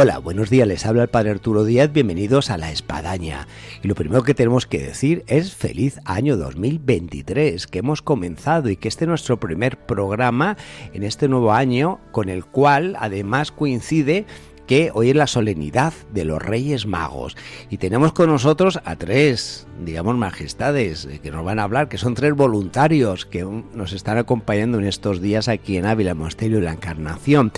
Hola, 0.00 0.18
buenos 0.18 0.48
días, 0.48 0.68
les 0.68 0.86
habla 0.86 1.02
el 1.02 1.08
Padre 1.08 1.30
Arturo 1.30 1.64
Díaz, 1.64 1.92
bienvenidos 1.92 2.50
a 2.50 2.56
La 2.56 2.70
Espadaña. 2.70 3.48
Y 3.82 3.88
lo 3.88 3.96
primero 3.96 4.22
que 4.22 4.32
tenemos 4.32 4.64
que 4.64 4.78
decir 4.78 5.24
es 5.26 5.56
feliz 5.56 5.98
año 6.04 6.36
2023, 6.36 7.66
que 7.66 7.80
hemos 7.80 8.00
comenzado 8.00 8.70
y 8.70 8.76
que 8.76 8.86
este 8.86 9.06
es 9.06 9.08
nuestro 9.08 9.40
primer 9.40 9.76
programa 9.76 10.56
en 10.92 11.02
este 11.02 11.26
nuevo 11.26 11.52
año, 11.52 11.98
con 12.12 12.28
el 12.28 12.44
cual 12.44 12.94
además 13.00 13.50
coincide 13.50 14.24
que 14.68 14.90
hoy 14.92 15.10
es 15.10 15.16
la 15.16 15.26
solemnidad 15.26 15.94
de 16.12 16.26
los 16.26 16.40
Reyes 16.40 16.86
Magos 16.86 17.36
y 17.70 17.78
tenemos 17.78 18.12
con 18.12 18.28
nosotros 18.28 18.78
a 18.84 18.96
tres, 18.96 19.66
digamos, 19.82 20.16
majestades 20.16 21.06
eh, 21.06 21.20
que 21.20 21.30
nos 21.30 21.42
van 21.42 21.58
a 21.58 21.62
hablar, 21.62 21.88
que 21.88 21.96
son 21.96 22.14
tres 22.14 22.34
voluntarios 22.34 23.24
que 23.24 23.44
nos 23.44 23.94
están 23.94 24.18
acompañando 24.18 24.78
en 24.78 24.84
estos 24.84 25.22
días 25.22 25.48
aquí 25.48 25.78
en 25.78 25.86
Ávila, 25.86 26.14
Monasterio 26.14 26.58
de 26.58 26.66
la 26.66 26.72
Encarnación. 26.72 27.50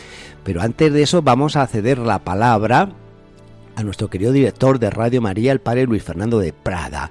Pero 0.45 0.63
antes 0.63 0.93
de 0.93 1.03
eso 1.03 1.21
vamos 1.21 1.57
a 1.57 1.67
ceder 1.67 1.99
la 1.99 2.21
palabra 2.21 2.93
a 3.75 3.83
nuestro 3.83 4.09
querido 4.09 4.31
director 4.31 4.79
de 4.79 4.91
Radio 4.91 5.21
María, 5.21 5.51
el 5.51 5.61
padre 5.61 5.87
Luis 5.87 6.05
Fernando 6.05 6.39
de 6.39 6.53
Prada 6.53 7.11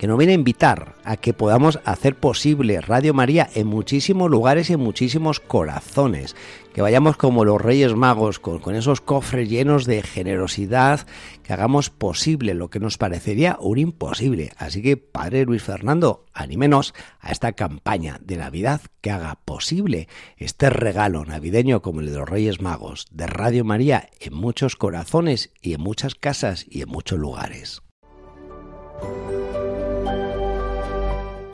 que 0.00 0.06
nos 0.06 0.16
viene 0.16 0.32
a 0.32 0.36
invitar 0.36 0.94
a 1.04 1.18
que 1.18 1.34
podamos 1.34 1.78
hacer 1.84 2.16
posible 2.16 2.80
Radio 2.80 3.12
María 3.12 3.50
en 3.54 3.66
muchísimos 3.66 4.30
lugares 4.30 4.70
y 4.70 4.72
en 4.72 4.80
muchísimos 4.80 5.40
corazones. 5.40 6.34
Que 6.72 6.80
vayamos 6.80 7.18
como 7.18 7.44
los 7.44 7.60
Reyes 7.60 7.94
Magos, 7.94 8.38
con, 8.38 8.74
esos 8.74 9.02
cofres 9.02 9.50
llenos 9.50 9.84
de 9.84 10.02
generosidad, 10.02 11.06
que 11.42 11.52
hagamos 11.52 11.90
posible 11.90 12.54
lo 12.54 12.70
que 12.70 12.80
nos 12.80 12.96
parecería 12.96 13.58
un 13.60 13.76
imposible. 13.76 14.52
Así 14.56 14.80
que, 14.80 14.96
Padre 14.96 15.44
Luis 15.44 15.62
Fernando, 15.62 16.24
anímenos 16.32 16.94
a 17.20 17.30
esta 17.30 17.52
campaña 17.52 18.20
de 18.22 18.38
Navidad 18.38 18.80
que 19.02 19.10
haga 19.10 19.38
posible 19.44 20.08
este 20.38 20.70
regalo 20.70 21.26
navideño 21.26 21.82
como 21.82 22.00
el 22.00 22.06
de 22.06 22.16
los 22.16 22.26
Reyes 22.26 22.62
Magos 22.62 23.06
de 23.10 23.26
Radio 23.26 23.66
María 23.66 24.08
en 24.18 24.32
muchos 24.32 24.76
corazones 24.76 25.52
y 25.60 25.74
en 25.74 25.82
muchas 25.82 26.14
casas 26.14 26.64
y 26.70 26.80
en 26.80 26.88
muchos 26.88 27.18
lugares. 27.18 27.82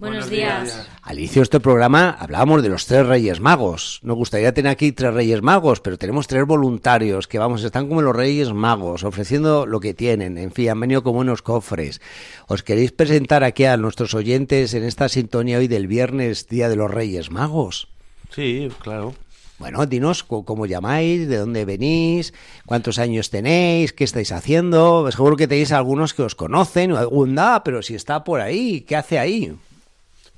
Buenos 0.00 0.30
días. 0.30 0.88
Al 1.02 1.18
inicio 1.18 1.40
de 1.40 1.42
este 1.42 1.60
programa 1.60 2.16
hablábamos 2.18 2.62
de 2.62 2.70
los 2.70 2.86
tres 2.86 3.06
Reyes 3.06 3.38
Magos. 3.38 4.00
Nos 4.02 4.16
gustaría 4.16 4.54
tener 4.54 4.72
aquí 4.72 4.92
tres 4.92 5.12
Reyes 5.12 5.42
Magos, 5.42 5.82
pero 5.82 5.98
tenemos 5.98 6.26
tres 6.26 6.46
voluntarios 6.46 7.28
que, 7.28 7.38
vamos, 7.38 7.62
están 7.62 7.86
como 7.86 8.00
los 8.00 8.16
Reyes 8.16 8.50
Magos, 8.54 9.04
ofreciendo 9.04 9.66
lo 9.66 9.78
que 9.78 9.92
tienen. 9.92 10.38
En 10.38 10.52
fin, 10.52 10.70
han 10.70 10.80
venido 10.80 11.02
como 11.02 11.18
unos 11.18 11.42
cofres. 11.42 12.00
¿Os 12.46 12.62
queréis 12.62 12.92
presentar 12.92 13.44
aquí 13.44 13.66
a 13.66 13.76
nuestros 13.76 14.14
oyentes 14.14 14.72
en 14.72 14.84
esta 14.84 15.10
sintonía 15.10 15.58
hoy 15.58 15.68
del 15.68 15.86
viernes, 15.86 16.48
Día 16.48 16.70
de 16.70 16.76
los 16.76 16.90
Reyes 16.90 17.30
Magos? 17.30 17.88
Sí, 18.34 18.70
claro. 18.78 19.14
Bueno, 19.58 19.84
dinos 19.84 20.24
cómo 20.24 20.64
llamáis, 20.64 21.28
de 21.28 21.36
dónde 21.36 21.66
venís, 21.66 22.32
cuántos 22.64 22.98
años 22.98 23.28
tenéis, 23.28 23.92
qué 23.92 24.04
estáis 24.04 24.32
haciendo. 24.32 25.10
Seguro 25.10 25.36
que 25.36 25.46
tenéis 25.46 25.72
algunos 25.72 26.14
que 26.14 26.22
os 26.22 26.34
conocen, 26.34 26.92
algún 26.92 27.34
da, 27.34 27.62
pero 27.62 27.82
si 27.82 27.94
está 27.94 28.24
por 28.24 28.40
ahí, 28.40 28.80
¿qué 28.80 28.96
hace 28.96 29.18
ahí? 29.18 29.54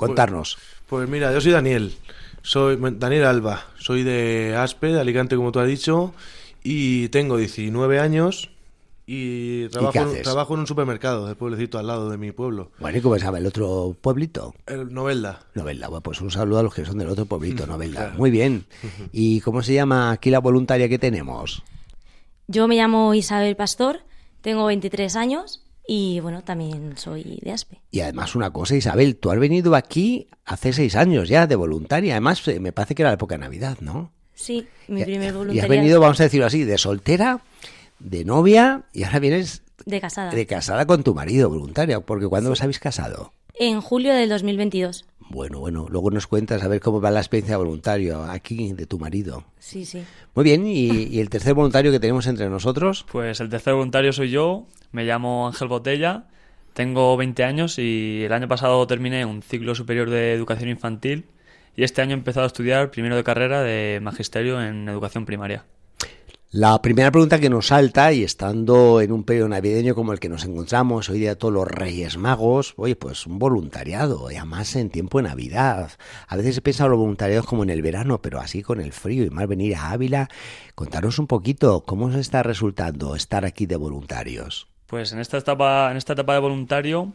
Contarnos. 0.07 0.57
Pues, 0.57 0.83
pues, 0.89 1.09
mira, 1.09 1.33
yo 1.33 1.41
soy 1.41 1.53
Daniel, 1.53 1.95
soy 2.43 2.77
Daniel 2.77 3.25
Alba, 3.25 3.67
soy 3.79 4.03
de 4.03 4.55
Aspe, 4.57 4.89
de 4.89 5.01
Alicante, 5.01 5.37
como 5.37 5.53
tú 5.53 5.61
has 5.61 5.69
dicho, 5.69 6.13
y 6.63 7.09
tengo 7.09 7.37
19 7.37 7.99
años 7.99 8.51
y 9.07 9.69
trabajo, 9.69 10.13
trabajo 10.23 10.55
en 10.55 10.61
un 10.61 10.67
supermercado 10.67 11.27
del 11.27 11.37
pueblecito 11.37 11.79
al 11.79 11.87
lado 11.87 12.11
de 12.11 12.19
mi 12.19 12.33
pueblo. 12.33 12.71
Bueno, 12.79 12.99
¿y 12.99 13.01
cómo 13.01 13.19
se 13.19 13.25
llama 13.25 13.39
el 13.39 13.47
otro 13.47 13.97
pueblito? 14.01 14.55
El 14.67 14.93
Novelda. 14.93 15.41
Novelda, 15.55 15.89
bueno, 15.89 16.03
pues 16.03 16.21
un 16.21 16.31
saludo 16.31 16.61
a 16.61 16.63
los 16.63 16.75
que 16.75 16.85
son 16.85 16.99
del 16.99 17.09
otro 17.09 17.27
pueblito, 17.27 17.67
Novelda. 17.69 18.15
Muy 18.17 18.31
bien. 18.31 18.65
¿Y 19.13 19.41
cómo 19.41 19.63
se 19.63 19.75
llama 19.75 20.13
aquí 20.13 20.31
la 20.31 20.39
voluntaria 20.39 20.89
que 20.89 20.99
tenemos? 20.99 21.63
Yo 22.49 22.69
me 22.69 22.77
llamo 22.77 23.15
Isabel 23.15 23.57
Pastor, 23.57 24.01
tengo 24.41 24.67
23 24.67 25.17
años 25.17 25.62
y 25.87 26.21
bueno, 26.21 26.43
también 26.43 26.97
soy 26.97 27.41
de 27.43 27.53
Aspe. 27.53 27.81
Y 27.91 28.01
además 28.01 28.35
una 28.35 28.51
cosa, 28.51 28.77
Isabel, 28.77 29.17
tú 29.17 29.31
has 29.31 29.39
venido 29.39 29.75
aquí 29.75 30.29
hace 30.45 30.73
seis 30.73 30.95
años 30.95 31.29
ya 31.29 31.47
de 31.47 31.57
voluntaria. 31.57 32.15
Además, 32.15 32.47
eh, 32.49 32.61
me 32.61 32.73
parece 32.73 32.95
que 32.95 33.03
era 33.03 33.11
la 33.11 33.15
época 33.15 33.35
de 33.35 33.41
Navidad, 33.41 33.79
¿no? 33.81 34.13
Sí, 34.35 34.67
mi 34.89 35.05
primer 35.05 35.33
voluntario. 35.33 35.61
Y 35.61 35.65
has 35.65 35.69
venido, 35.69 36.01
vamos 36.01 36.21
a 36.21 36.25
decirlo 36.25 36.47
así, 36.47 36.65
de 36.65 36.79
soltera, 36.79 37.43
de 37.99 38.25
novia 38.25 38.85
y 38.93 39.05
ahora 39.05 39.19
vienes... 39.19 39.63
De 39.85 40.01
casada. 40.01 40.31
De 40.31 40.47
casada 40.47 40.87
con 40.87 41.03
tu 41.03 41.15
marido, 41.15 41.49
voluntaria. 41.49 42.01
Porque 42.01 42.29
¿cuándo 42.29 42.53
os 42.53 42.63
habéis 42.63 42.79
casado? 42.79 43.33
En 43.55 43.81
julio 43.81 44.15
del 44.15 44.29
2022. 44.29 45.05
Bueno, 45.31 45.61
bueno, 45.61 45.87
luego 45.89 46.11
nos 46.11 46.27
cuentas 46.27 46.63
a 46.63 46.69
ver 46.69 46.81
cómo 46.81 47.01
va 47.01 47.11
la 47.11 47.21
experiencia 47.21 47.57
voluntario 47.57 48.23
aquí 48.23 48.73
de 48.75 48.87
tu 48.87 48.99
marido. 48.99 49.45
Sí, 49.59 49.85
sí. 49.85 50.05
Muy 50.35 50.45
bien, 50.45 50.67
¿y, 50.67 50.91
¿y, 50.91 51.21
el 51.21 51.31
tercer 51.31 51.55
voluntario 51.55 51.91
que 51.91 51.99
tenemos 51.99 52.27
entre 52.27 52.49
nosotros? 52.51 53.07
Pues 53.11 53.41
el 53.41 53.49
tercer 53.49 53.73
voluntario 53.73 54.13
soy 54.13 54.31
yo, 54.31 54.67
me 54.93 55.05
llamo 55.05 55.47
Ángel 55.47 55.69
Botella, 55.69 56.25
tengo 56.75 57.17
20 57.17 57.45
años 57.45 57.79
y 57.79 58.23
el 58.25 58.33
año 58.33 58.49
pasado 58.49 58.87
terminé 58.87 59.25
un 59.25 59.43
ciclo 59.43 59.75
superior 59.75 60.09
de 60.09 60.33
educación 60.33 60.71
infantil 60.71 61.27
y 61.77 61.85
este 61.85 62.03
año 62.03 62.13
he 62.13 62.19
empezado 62.19 62.45
a 62.45 62.47
estudiar 62.47 62.91
primero 62.91 63.17
de 63.17 63.25
carrera 63.25 63.63
de 63.63 64.01
magisterio 64.03 64.63
en 64.63 64.89
educación 64.89 65.25
primaria. 65.25 65.65
La 66.55 66.83
primera 66.83 67.11
pregunta 67.11 67.41
que 67.41 67.49
nos 67.49 67.69
salta, 67.69 68.13
y 68.13 68.25
estando 68.25 69.01
en 69.01 69.11
un 69.11 69.25
periodo 69.25 69.49
navideño 69.49 69.95
como 69.95 70.13
el 70.13 70.21
que 70.21 70.29
nos 70.29 70.45
encontramos, 70.45 71.09
hoy 71.09 71.21
día 71.21 71.39
todos 71.39 71.55
los 71.55 71.67
Reyes 71.67 72.19
Magos, 72.19 72.75
oye, 72.77 72.95
pues 72.95 73.27
un 73.27 73.39
voluntariado, 73.39 74.31
y 74.31 74.37
además 74.37 74.77
en 74.77 74.91
tiempo 74.91 75.17
de 75.17 75.31
Navidad. 75.31 75.93
A 76.29 76.37
veces 76.37 76.59
he 76.59 76.61
pensado 76.61 76.91
los 76.91 76.99
voluntariados 76.99 77.47
como 77.47 77.63
en 77.63 77.71
el 77.71 77.81
verano, 77.81 78.21
pero 78.21 78.39
así 78.39 78.63
con 78.63 78.83
el 78.83 78.93
frío 78.93 79.25
y 79.25 79.31
más 79.31 79.49
venir 79.49 79.77
a 79.77 79.93
Ávila. 79.93 80.29
Contaros 80.75 81.19
un 81.19 81.27
poquito, 81.27 81.85
¿cómo 81.87 82.07
os 82.07 82.17
está 82.17 82.43
resultando 82.43 83.17
estar 83.17 83.47
aquí 83.47 83.65
de 83.65 83.77
voluntarios? 83.77 84.72
Pues 84.93 85.11
en 85.15 85.21
esta 85.21 85.39
etapa, 85.39 85.91
en 85.91 85.97
esta 85.97 86.13
etapa 86.13 86.35
de 86.35 86.41
voluntario, 86.41 87.15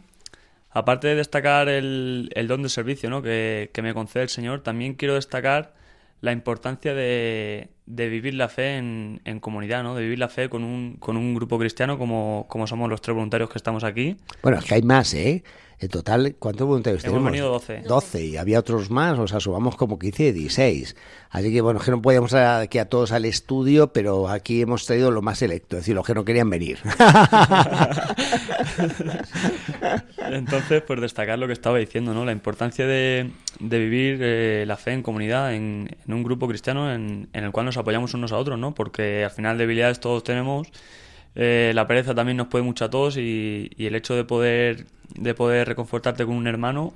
aparte 0.71 1.09
de 1.09 1.13
destacar 1.13 1.69
el, 1.69 2.27
don 2.47 2.63
de 2.63 2.69
servicio 2.69 3.07
¿no? 3.07 3.21
que, 3.21 3.69
que 3.71 3.83
me 3.83 3.93
concede 3.93 4.23
el 4.23 4.29
Señor, 4.29 4.63
también 4.63 4.95
quiero 4.95 5.13
destacar 5.13 5.75
la 6.21 6.31
importancia 6.31 6.95
de, 6.95 7.69
de 7.85 8.09
vivir 8.09 8.33
la 8.33 8.49
fe 8.49 8.77
en, 8.77 9.21
en, 9.25 9.39
comunidad, 9.39 9.83
¿no? 9.83 9.93
De 9.93 10.01
vivir 10.01 10.17
la 10.17 10.27
fe 10.27 10.49
con 10.49 10.63
un, 10.63 10.95
con 10.95 11.17
un 11.17 11.35
grupo 11.35 11.59
cristiano 11.59 11.99
como, 11.99 12.47
como 12.49 12.65
somos 12.65 12.89
los 12.89 12.99
tres 12.99 13.13
voluntarios 13.13 13.47
que 13.47 13.59
estamos 13.59 13.83
aquí. 13.83 14.17
Bueno, 14.41 14.57
es 14.57 14.65
que 14.65 14.73
hay 14.73 14.81
más, 14.81 15.13
¿eh? 15.13 15.43
En 15.79 15.89
total, 15.89 16.35
¿cuántos 16.39 16.65
voluntarios 16.67 17.03
Hemos 17.03 17.13
tenemos? 17.13 17.31
venido 17.31 17.49
12. 17.51 17.83
12, 17.87 18.25
y 18.25 18.37
había 18.37 18.57
otros 18.59 18.89
más, 18.89 19.19
o 19.19 19.27
sea, 19.27 19.39
subamos 19.39 19.75
como 19.75 19.99
15, 19.99 20.33
16. 20.33 20.95
Así 21.29 21.53
que, 21.53 21.61
bueno, 21.61 21.79
es 21.79 21.85
que 21.85 21.91
no 21.91 22.01
podíamos 22.01 22.33
aquí 22.33 22.79
a 22.79 22.85
todos 22.89 23.11
al 23.11 23.25
estudio, 23.25 23.93
pero 23.93 24.27
aquí 24.27 24.61
hemos 24.61 24.87
traído 24.87 25.11
lo 25.11 25.21
más 25.21 25.37
selecto, 25.37 25.75
es 25.75 25.83
decir, 25.83 25.93
los 25.93 26.03
que 26.05 26.15
no 26.15 26.25
querían 26.25 26.49
venir. 26.49 26.79
Entonces, 30.31 30.81
pues 30.81 30.99
destacar 31.01 31.37
lo 31.39 31.47
que 31.47 31.53
estaba 31.53 31.77
diciendo, 31.77 32.13
¿no? 32.13 32.25
La 32.25 32.31
importancia 32.31 32.85
de, 32.87 33.31
de 33.59 33.79
vivir 33.79 34.19
eh, 34.21 34.63
la 34.67 34.77
fe 34.77 34.93
en 34.93 35.03
comunidad, 35.03 35.53
en, 35.53 35.95
en 36.07 36.13
un 36.13 36.23
grupo 36.23 36.47
cristiano 36.47 36.91
en, 36.93 37.29
en 37.33 37.43
el 37.43 37.51
cual 37.51 37.65
nos 37.67 37.77
apoyamos 37.77 38.13
unos 38.13 38.31
a 38.31 38.37
otros, 38.37 38.57
¿no? 38.57 38.73
Porque 38.73 39.23
al 39.23 39.31
final 39.31 39.57
debilidades 39.57 39.99
todos 39.99 40.23
tenemos 40.23 40.67
eh, 41.39 41.71
la 41.75 41.85
pereza 41.85 42.15
también 42.15 42.35
nos 42.37 42.47
puede 42.47 42.63
mucho 42.63 42.85
a 42.85 42.89
todos 42.89 43.15
y, 43.17 43.69
y, 43.77 43.85
el 43.85 43.93
hecho 43.93 44.15
de 44.15 44.23
poder, 44.23 44.85
de 45.13 45.35
poder 45.35 45.67
reconfortarte 45.67 46.25
con 46.25 46.35
un 46.35 46.47
hermano 46.47 46.95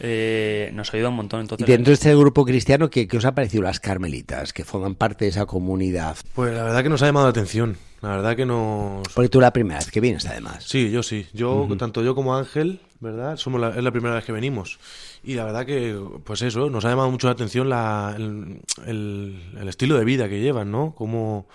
eh, 0.00 0.70
nos 0.74 0.92
ayuda 0.92 1.10
un 1.10 1.16
montón. 1.16 1.42
Entonces, 1.42 1.68
y 1.68 1.70
dentro 1.70 1.90
de 1.90 1.94
este 1.94 2.16
grupo 2.16 2.44
cristiano, 2.44 2.90
¿qué, 2.90 3.06
¿qué, 3.06 3.18
os 3.18 3.24
ha 3.24 3.34
parecido 3.34 3.62
las 3.62 3.80
carmelitas, 3.80 4.52
que 4.52 4.64
forman 4.64 4.94
parte 4.94 5.26
de 5.26 5.30
esa 5.30 5.46
comunidad? 5.46 6.16
Pues 6.34 6.54
la 6.54 6.64
verdad 6.64 6.82
que 6.82 6.88
nos 6.88 7.02
ha 7.02 7.06
llamado 7.06 7.26
la 7.26 7.30
atención. 7.30 7.76
La 8.00 8.08
verdad 8.16 8.36
que 8.36 8.44
nos... 8.44 9.06
Porque 9.14 9.28
tú 9.28 9.40
la 9.40 9.52
primera 9.52 9.78
vez 9.78 9.90
que 9.90 10.00
vienes, 10.00 10.26
además. 10.26 10.64
Sí, 10.66 10.90
yo 10.90 11.02
sí. 11.02 11.26
Yo, 11.32 11.62
uh 11.62 11.68
-huh. 11.68 11.78
tanto 11.78 12.02
yo 12.02 12.14
como 12.14 12.36
Ángel, 12.36 12.80
¿verdad? 13.00 13.36
Somos 13.36 13.60
la, 13.60 13.70
es 13.70 13.82
la 13.82 13.92
primera 13.92 14.14
vez 14.14 14.24
que 14.24 14.32
venimos. 14.32 14.78
Y 15.22 15.34
la 15.34 15.44
verdad 15.44 15.64
que, 15.64 15.98
pues 16.24 16.42
eso, 16.42 16.68
nos 16.68 16.84
ha 16.84 16.90
llamado 16.90 17.10
mucho 17.10 17.28
la 17.28 17.32
atención 17.32 17.68
la, 17.68 18.14
el, 18.16 18.60
el, 18.86 19.42
el 19.58 19.68
estilo 19.68 19.96
de 19.96 20.04
vida 20.04 20.28
que 20.28 20.40
llevan, 20.40 20.70
¿no? 20.70 20.94
Como 20.94 21.46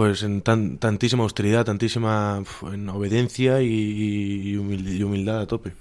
pues 0.00 0.22
en 0.22 0.40
tan, 0.40 0.78
tantísima 0.78 1.24
austeridad, 1.24 1.66
tantísima 1.66 2.42
en 2.72 2.88
obediencia 2.88 3.60
y, 3.60 3.68
y, 3.68 4.56
humildad 4.56 5.42
a 5.42 5.46
tope. 5.46 5.74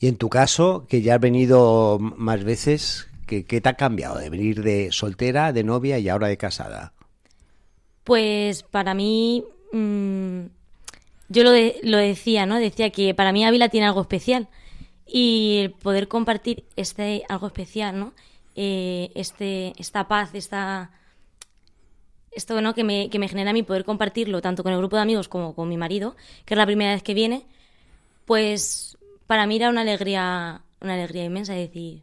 Y 0.00 0.08
en 0.08 0.16
tu 0.16 0.28
caso, 0.28 0.84
que 0.88 1.00
ya 1.00 1.14
has 1.14 1.20
venido 1.20 2.00
más 2.00 2.42
veces, 2.42 3.06
¿qué, 3.28 3.44
¿qué, 3.44 3.60
te 3.60 3.68
ha 3.68 3.74
cambiado 3.74 4.18
de 4.18 4.28
venir 4.28 4.64
de 4.64 4.90
soltera, 4.90 5.52
de 5.52 5.62
novia 5.62 6.00
y 6.00 6.08
ahora 6.08 6.26
de 6.26 6.36
casada? 6.36 6.94
Pues 8.02 8.64
para 8.64 8.92
mí, 8.92 9.44
mmm, 9.70 10.46
yo 11.28 11.44
lo, 11.44 11.52
de, 11.52 11.78
lo 11.84 11.98
decía, 11.98 12.44
¿no? 12.44 12.56
Decía 12.56 12.90
que 12.90 13.14
para 13.14 13.30
mí 13.30 13.44
Ávila 13.44 13.68
tiene 13.68 13.86
algo 13.86 14.00
especial 14.00 14.48
y 15.06 15.58
el 15.60 15.70
poder 15.70 16.08
compartir 16.08 16.64
este 16.74 17.22
algo 17.28 17.46
especial, 17.46 18.00
¿no? 18.00 18.14
Eh, 18.56 19.12
este, 19.14 19.74
esta 19.78 20.08
paz, 20.08 20.30
esta 20.34 20.90
esto 22.38 22.60
¿no? 22.62 22.74
que, 22.74 22.84
me, 22.84 23.10
que 23.10 23.18
me 23.18 23.28
genera 23.28 23.50
a 23.50 23.52
mí 23.52 23.62
poder 23.62 23.84
compartirlo 23.84 24.40
tanto 24.40 24.62
con 24.62 24.72
el 24.72 24.78
grupo 24.78 24.96
de 24.96 25.02
amigos 25.02 25.28
como 25.28 25.54
con 25.54 25.68
mi 25.68 25.76
marido, 25.76 26.16
que 26.46 26.54
es 26.54 26.58
la 26.58 26.66
primera 26.66 26.92
vez 26.92 27.02
que 27.02 27.12
viene, 27.12 27.44
pues 28.24 28.96
para 29.26 29.46
mí 29.46 29.56
era 29.56 29.68
una 29.68 29.82
alegría, 29.82 30.62
una 30.80 30.94
alegría 30.94 31.24
inmensa, 31.24 31.56
es 31.56 31.68
decir, 31.68 32.02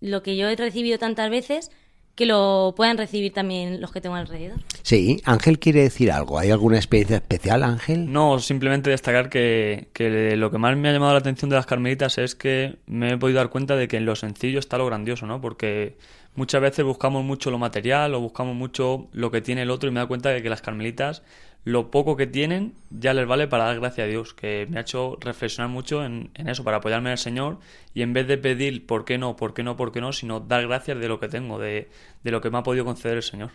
lo 0.00 0.22
que 0.22 0.36
yo 0.36 0.48
he 0.48 0.56
recibido 0.56 0.98
tantas 0.98 1.30
veces, 1.30 1.70
que 2.14 2.26
lo 2.26 2.74
puedan 2.76 2.98
recibir 2.98 3.32
también 3.32 3.80
los 3.80 3.92
que 3.92 4.00
tengo 4.00 4.14
alrededor. 4.16 4.58
Sí, 4.82 5.22
Ángel 5.24 5.58
quiere 5.58 5.82
decir 5.82 6.12
algo. 6.12 6.38
¿Hay 6.38 6.50
alguna 6.50 6.76
experiencia 6.76 7.16
especial, 7.16 7.62
Ángel? 7.62 8.12
No, 8.12 8.38
simplemente 8.40 8.90
destacar 8.90 9.30
que, 9.30 9.88
que 9.94 10.36
lo 10.36 10.50
que 10.50 10.58
más 10.58 10.76
me 10.76 10.88
ha 10.88 10.92
llamado 10.92 11.12
la 11.12 11.20
atención 11.20 11.48
de 11.48 11.56
las 11.56 11.66
carmelitas 11.66 12.18
es 12.18 12.34
que 12.34 12.76
me 12.86 13.12
he 13.12 13.16
podido 13.16 13.38
dar 13.38 13.48
cuenta 13.48 13.76
de 13.76 13.88
que 13.88 13.96
en 13.96 14.04
lo 14.04 14.16
sencillo 14.16 14.58
está 14.58 14.76
lo 14.76 14.86
grandioso, 14.86 15.26
¿no? 15.26 15.40
Porque 15.40 15.96
muchas 16.34 16.60
veces 16.60 16.84
buscamos 16.84 17.24
mucho 17.24 17.50
lo 17.50 17.58
material 17.58 18.14
o 18.14 18.20
buscamos 18.20 18.54
mucho 18.54 19.08
lo 19.12 19.30
que 19.30 19.40
tiene 19.40 19.62
el 19.62 19.70
otro 19.70 19.88
y 19.88 19.92
me 19.92 20.00
da 20.00 20.06
cuenta 20.06 20.30
de 20.30 20.42
que 20.42 20.50
las 20.50 20.62
carmelitas 20.62 21.22
lo 21.64 21.90
poco 21.90 22.16
que 22.16 22.26
tienen 22.26 22.74
ya 22.90 23.12
les 23.12 23.26
vale 23.26 23.46
para 23.46 23.64
dar 23.64 23.80
gracias 23.80 24.06
a 24.06 24.08
Dios, 24.08 24.32
que 24.32 24.66
me 24.70 24.78
ha 24.78 24.80
hecho 24.80 25.18
reflexionar 25.20 25.70
mucho 25.70 26.04
en, 26.04 26.30
en, 26.34 26.48
eso, 26.48 26.64
para 26.64 26.78
apoyarme 26.78 27.10
en 27.10 27.12
el 27.12 27.18
Señor 27.18 27.58
y 27.92 28.02
en 28.02 28.12
vez 28.12 28.26
de 28.26 28.38
pedir 28.38 28.86
por 28.86 29.04
qué 29.04 29.18
no, 29.18 29.36
por 29.36 29.52
qué 29.52 29.62
no, 29.62 29.76
por 29.76 29.92
qué 29.92 30.00
no, 30.00 30.12
sino 30.12 30.40
dar 30.40 30.66
gracias 30.66 30.98
de 30.98 31.08
lo 31.08 31.20
que 31.20 31.28
tengo, 31.28 31.58
de, 31.58 31.90
de 32.24 32.30
lo 32.30 32.40
que 32.40 32.50
me 32.50 32.58
ha 32.58 32.62
podido 32.62 32.84
conceder 32.84 33.18
el 33.18 33.22
Señor. 33.22 33.50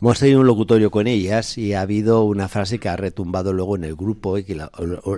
Hemos 0.00 0.18
tenido 0.20 0.40
un 0.40 0.46
locutorio 0.46 0.90
con 0.90 1.06
ellas 1.06 1.58
y 1.58 1.74
ha 1.74 1.80
habido 1.80 2.22
una 2.22 2.48
frase 2.48 2.78
que 2.78 2.88
ha 2.88 2.96
retumbado 2.96 3.52
luego 3.52 3.76
en 3.76 3.84
el 3.84 3.96
grupo 3.96 4.38
y 4.38 4.44
que 4.44 4.54
la, 4.54 4.70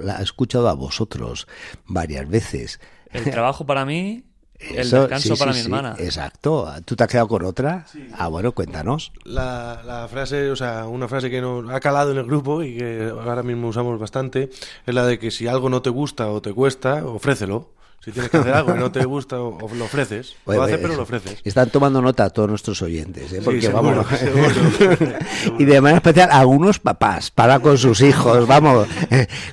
la 0.02 0.20
he 0.20 0.22
escuchado 0.22 0.68
a 0.68 0.74
vosotros 0.74 1.46
varias 1.86 2.28
veces. 2.28 2.80
El 3.12 3.24
trabajo 3.24 3.66
para 3.66 3.84
mí 3.84 4.24
el 4.60 4.78
Eso, 4.78 5.00
descanso 5.02 5.34
sí, 5.34 5.38
para 5.38 5.52
sí, 5.52 5.58
mi 5.58 5.64
hermana. 5.64 5.96
Sí, 5.96 6.04
exacto. 6.04 6.72
¿Tú 6.84 6.96
te 6.96 7.04
has 7.04 7.10
quedado 7.10 7.28
con 7.28 7.44
otra? 7.44 7.86
Ah, 8.12 8.28
bueno, 8.28 8.52
cuéntanos. 8.52 9.12
La, 9.24 9.82
la, 9.84 10.06
frase, 10.08 10.50
o 10.50 10.56
sea, 10.56 10.86
una 10.86 11.08
frase 11.08 11.30
que 11.30 11.40
nos 11.40 11.68
ha 11.70 11.80
calado 11.80 12.12
en 12.12 12.18
el 12.18 12.24
grupo 12.24 12.62
y 12.62 12.76
que 12.76 13.10
ahora 13.10 13.42
mismo 13.42 13.68
usamos 13.68 13.98
bastante, 13.98 14.50
es 14.86 14.94
la 14.94 15.06
de 15.06 15.18
que 15.18 15.30
si 15.30 15.46
algo 15.46 15.70
no 15.70 15.82
te 15.82 15.90
gusta 15.90 16.28
o 16.28 16.42
te 16.42 16.52
cuesta, 16.52 17.04
ofrécelo. 17.06 17.70
Si 18.02 18.12
tienes 18.12 18.30
que 18.30 18.38
hacer 18.38 18.54
algo 18.54 18.74
y 18.74 18.78
no 18.78 18.90
te 18.90 19.04
gusta, 19.04 19.38
o, 19.38 19.58
lo 19.74 19.84
ofreces. 19.84 20.34
Oye, 20.46 20.56
lo 20.56 20.64
haces, 20.64 20.78
pero 20.80 20.96
lo 20.96 21.02
ofreces. 21.02 21.38
Están 21.44 21.68
tomando 21.68 22.00
nota 22.00 22.30
todos 22.30 22.48
nuestros 22.48 22.80
oyentes, 22.80 23.30
¿eh? 23.30 23.42
Porque 23.44 23.60
sí, 23.60 23.66
seguro, 23.66 23.82
vamos. 23.82 24.06
seguro, 24.18 24.48
seguro. 24.78 25.18
y 25.58 25.64
de 25.66 25.80
manera 25.82 25.98
especial, 25.98 26.30
algunos 26.32 26.78
papás, 26.78 27.30
para 27.30 27.60
con 27.60 27.76
sus 27.76 28.00
hijos, 28.00 28.46
vamos. 28.46 28.88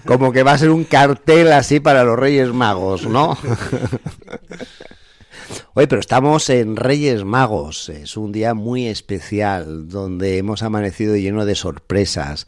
Como 0.05 0.31
que 0.31 0.43
va 0.43 0.53
a 0.53 0.57
ser 0.57 0.69
un 0.69 0.85
cartel 0.85 1.51
así 1.51 1.81
para 1.81 2.05
los 2.05 2.17
Reyes 2.17 2.53
Magos, 2.53 3.05
¿no? 3.05 3.37
Oye, 5.73 5.87
pero 5.87 5.99
estamos 5.99 6.49
en 6.49 6.75
Reyes 6.75 7.23
Magos, 7.23 7.89
es 7.89 8.17
un 8.17 8.31
día 8.31 8.53
muy 8.53 8.87
especial 8.87 9.87
donde 9.87 10.37
hemos 10.37 10.63
amanecido 10.63 11.15
lleno 11.15 11.45
de 11.45 11.55
sorpresas. 11.55 12.47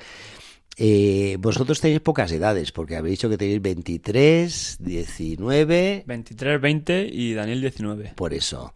Eh, 0.81 1.35
vosotros 1.39 1.81
tenéis 1.81 1.99
pocas 1.99 2.31
edades, 2.31 2.71
porque 2.71 2.95
habéis 2.95 3.19
dicho 3.19 3.29
que 3.29 3.37
tenéis 3.37 3.61
23, 3.61 4.77
19... 4.79 6.03
23, 6.07 6.61
20 6.61 7.09
y 7.11 7.33
Daniel 7.33 7.59
19. 7.61 8.13
Por 8.15 8.33
eso. 8.33 8.71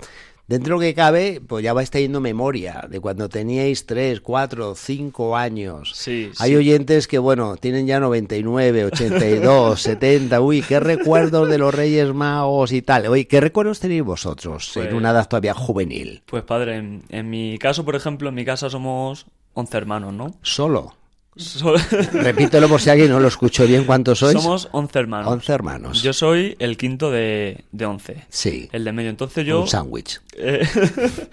Dentro 0.54 0.76
de 0.78 0.86
lo 0.86 0.88
que 0.88 0.94
cabe, 0.94 1.42
pues 1.48 1.64
ya 1.64 1.74
vais 1.74 1.90
teniendo 1.90 2.20
memoria 2.22 2.86
de 2.88 3.00
cuando 3.00 3.28
teníais 3.28 3.88
3, 3.88 4.22
4, 4.22 4.76
5 4.76 5.36
años. 5.36 5.94
Sí, 5.96 6.30
Hay 6.38 6.52
sí. 6.52 6.56
oyentes 6.56 7.08
que, 7.08 7.18
bueno, 7.18 7.58
tienen 7.58 7.88
ya 7.88 8.00
99, 8.00 8.86
82, 8.86 9.82
70. 9.82 10.40
Uy, 10.42 10.62
qué 10.62 10.80
recuerdos 10.80 11.50
de 11.50 11.58
los 11.58 11.74
Reyes 11.74 12.14
Magos 12.14 12.72
y 12.72 12.84
tal. 12.84 13.08
Oye, 13.08 13.26
¿qué 13.28 13.42
recuerdos 13.42 13.80
tenéis 13.80 14.04
vosotros 14.04 14.70
Pues- 14.76 14.88
en 14.90 14.94
una 14.94 15.10
edad 15.10 15.28
todavía 15.28 15.56
juvenil? 15.56 16.22
Pues 16.28 16.44
padre, 16.44 16.78
en, 16.78 17.02
en 17.10 17.32
mi 17.32 17.58
caso, 17.58 17.84
por 17.84 17.96
ejemplo, 17.96 18.30
en 18.30 18.36
mi 18.36 18.46
casa 18.46 18.70
somos 18.70 19.26
11 19.56 19.76
hermanos, 19.78 20.14
¿no? 20.14 20.36
Solo. 20.44 20.94
So- 21.36 21.76
Repítelo 22.14 22.68
por 22.70 22.80
si 22.82 22.90
alguien 22.90 23.10
no 23.10 23.20
lo 23.20 23.28
escuchó 23.28 23.66
bien. 23.66 23.86
¿Cuántos 23.86 24.20
sois? 24.20 24.34
Somos 24.42 24.70
11 24.72 25.00
hermanos. 25.00 25.32
11 25.32 25.52
hermanos. 25.54 26.04
Yo 26.04 26.14
soy 26.14 26.56
el 26.60 26.78
quinto 26.78 27.10
de, 27.12 27.64
de 27.72 27.86
11. 27.86 28.26
Sí. 28.30 28.70
El 28.72 28.84
de 28.84 28.92
medio. 28.92 29.10
Entonces 29.10 29.46
yo... 29.46 29.62
Un 29.62 29.68
sándwich. 29.68 30.22
Eh, 30.38 30.68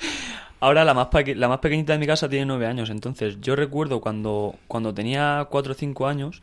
Ahora 0.60 0.84
la 0.84 0.92
más, 0.92 1.08
la 1.36 1.48
más 1.48 1.58
pequeñita 1.60 1.94
de 1.94 1.98
mi 1.98 2.06
casa 2.06 2.28
tiene 2.28 2.44
nueve 2.44 2.66
años, 2.66 2.90
entonces 2.90 3.38
yo 3.40 3.56
recuerdo 3.56 4.02
cuando, 4.02 4.56
cuando 4.68 4.92
tenía 4.92 5.46
cuatro 5.50 5.72
o 5.72 5.74
cinco 5.74 6.06
años 6.06 6.42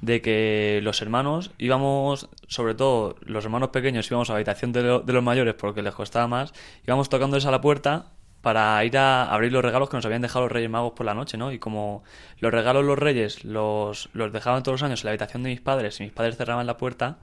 de 0.00 0.20
que 0.22 0.78
los 0.84 1.02
hermanos 1.02 1.50
íbamos, 1.58 2.28
sobre 2.46 2.76
todo 2.76 3.16
los 3.22 3.44
hermanos 3.44 3.70
pequeños 3.70 4.08
íbamos 4.08 4.30
a 4.30 4.34
la 4.34 4.36
habitación 4.36 4.70
de, 4.70 4.82
lo- 4.84 5.00
de 5.00 5.12
los 5.12 5.24
mayores 5.24 5.54
porque 5.54 5.82
les 5.82 5.92
costaba 5.92 6.28
más, 6.28 6.52
íbamos 6.86 7.08
tocándoles 7.08 7.46
a 7.46 7.50
la 7.50 7.60
puerta 7.60 8.06
para 8.40 8.84
ir 8.84 8.96
a 8.96 9.24
abrir 9.24 9.52
los 9.52 9.64
regalos 9.64 9.90
que 9.90 9.96
nos 9.96 10.06
habían 10.06 10.22
dejado 10.22 10.44
los 10.44 10.52
Reyes 10.52 10.70
Magos 10.70 10.92
por 10.92 11.04
la 11.04 11.14
noche, 11.14 11.36
¿no? 11.36 11.50
Y 11.52 11.58
como 11.58 12.04
los 12.38 12.52
regalos 12.52 12.84
los 12.84 12.98
Reyes 12.98 13.44
los, 13.44 14.08
los 14.12 14.32
dejaban 14.32 14.62
todos 14.62 14.80
los 14.80 14.82
años 14.84 15.02
en 15.02 15.06
la 15.06 15.10
habitación 15.10 15.42
de 15.42 15.50
mis 15.50 15.60
padres 15.60 15.98
y 16.00 16.04
mis 16.04 16.12
padres 16.12 16.36
cerraban 16.36 16.66
la 16.66 16.76
puerta 16.76 17.18